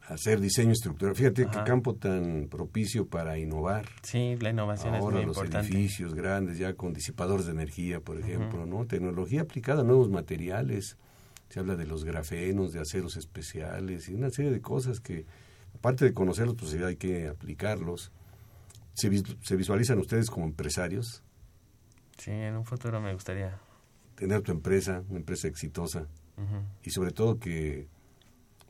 [0.07, 1.13] Hacer diseño estructural.
[1.15, 1.65] Fíjate qué Ajá.
[1.65, 3.85] campo tan propicio para innovar.
[4.01, 5.67] Sí, la innovación Ahora es muy los importante.
[5.71, 8.87] edificios grandes ya con disipadores de energía, por ejemplo, ¿no?
[8.87, 10.97] Tecnología aplicada a nuevos materiales.
[11.49, 15.27] Se habla de los grafenos, de aceros especiales y una serie de cosas que,
[15.75, 18.11] aparte de conocerlos, pues hay que aplicarlos.
[18.93, 19.09] ¿Se,
[19.41, 21.23] se visualizan ustedes como empresarios?
[22.17, 23.57] Sí, en un futuro me gustaría.
[24.15, 26.07] Tener tu empresa, una empresa exitosa
[26.83, 27.87] y sobre todo que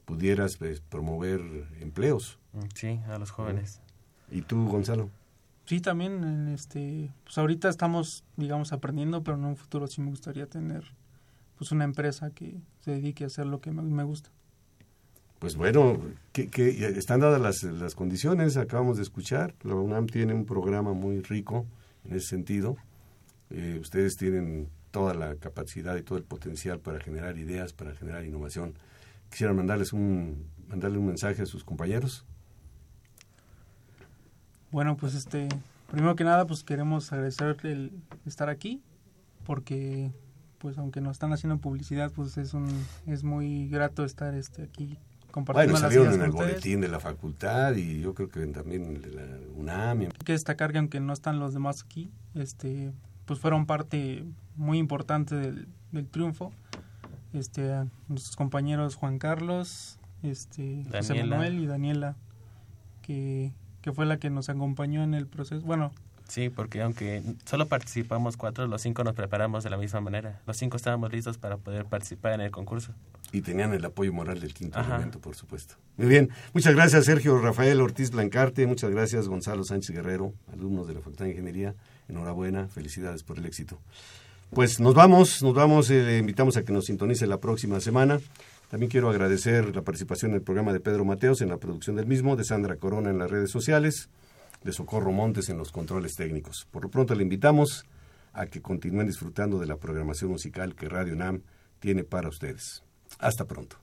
[0.05, 1.41] pudieras pues, promover
[1.79, 2.37] empleos.
[2.53, 3.81] Mm, Sí, a los jóvenes.
[4.29, 5.09] ¿Y tú, Gonzalo?
[5.65, 10.09] Sí, también, en este, pues ahorita estamos, digamos, aprendiendo, pero en un futuro sí me
[10.09, 10.83] gustaría tener,
[11.57, 14.31] pues, una empresa que se dedique a hacer lo que me gusta.
[15.41, 15.99] Pues bueno,
[16.33, 16.69] que, que
[16.99, 21.65] están dadas las, las condiciones, acabamos de escuchar, la UNAM tiene un programa muy rico
[22.05, 22.77] en ese sentido,
[23.53, 28.23] Eh, ustedes tienen toda la capacidad y todo el potencial para generar ideas, para generar
[28.23, 28.75] innovación.
[29.29, 32.25] Quisiera mandarles un, mandarle un mensaje a sus compañeros.
[34.71, 35.49] Bueno, pues, este,
[35.89, 37.91] primero que nada, pues, queremos agradecer el
[38.25, 38.81] estar aquí,
[39.43, 40.11] porque,
[40.59, 42.69] pues, aunque nos están haciendo publicidad, pues, es un,
[43.05, 44.97] es muy grato estar, este, aquí
[45.33, 48.85] Bueno, las salieron ideas en el boletín de la facultad y yo creo que también
[48.85, 49.23] en el de la
[49.55, 50.01] UNAM.
[50.01, 52.91] Hay que destacar que aunque no están los demás aquí, este,
[53.25, 54.25] pues fueron parte
[54.55, 56.51] muy importante del, del triunfo.
[57.33, 61.23] Este, a nuestros compañeros Juan Carlos, este, José.
[61.23, 62.15] Manuel y Daniela,
[63.01, 65.65] que, que fue la que nos acompañó en el proceso.
[65.65, 65.91] Bueno,
[66.31, 70.39] Sí, porque aunque solo participamos cuatro, los cinco nos preparamos de la misma manera.
[70.47, 72.93] Los cinco estábamos listos para poder participar en el concurso.
[73.33, 74.95] Y tenían el apoyo moral del quinto Ajá.
[74.95, 75.75] elemento, por supuesto.
[75.97, 76.29] Muy bien.
[76.53, 78.65] Muchas gracias, Sergio Rafael Ortiz Blancarte.
[78.65, 81.75] Muchas gracias, Gonzalo Sánchez Guerrero, alumnos de la Facultad de Ingeniería.
[82.07, 83.77] Enhorabuena, felicidades por el éxito.
[84.51, 85.89] Pues nos vamos, nos vamos.
[85.89, 88.21] eh, le invitamos a que nos sintonice la próxima semana.
[88.69, 92.05] También quiero agradecer la participación en el programa de Pedro Mateos en la producción del
[92.05, 94.07] mismo, de Sandra Corona en las redes sociales,
[94.63, 96.67] de Socorro Montes en los controles técnicos.
[96.71, 97.85] Por lo pronto le invitamos
[98.33, 101.43] a que continúen disfrutando de la programación musical que Radio NAM
[101.79, 102.83] tiene para ustedes.
[103.19, 103.77] Hasta pronto.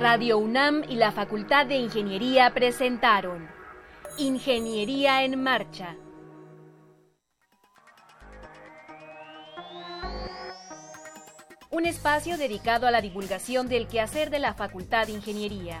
[0.00, 3.48] Radio UNAM y la Facultad de Ingeniería presentaron
[4.18, 5.96] Ingeniería en Marcha.
[11.70, 15.80] Un espacio dedicado a la divulgación del quehacer de la Facultad de Ingeniería.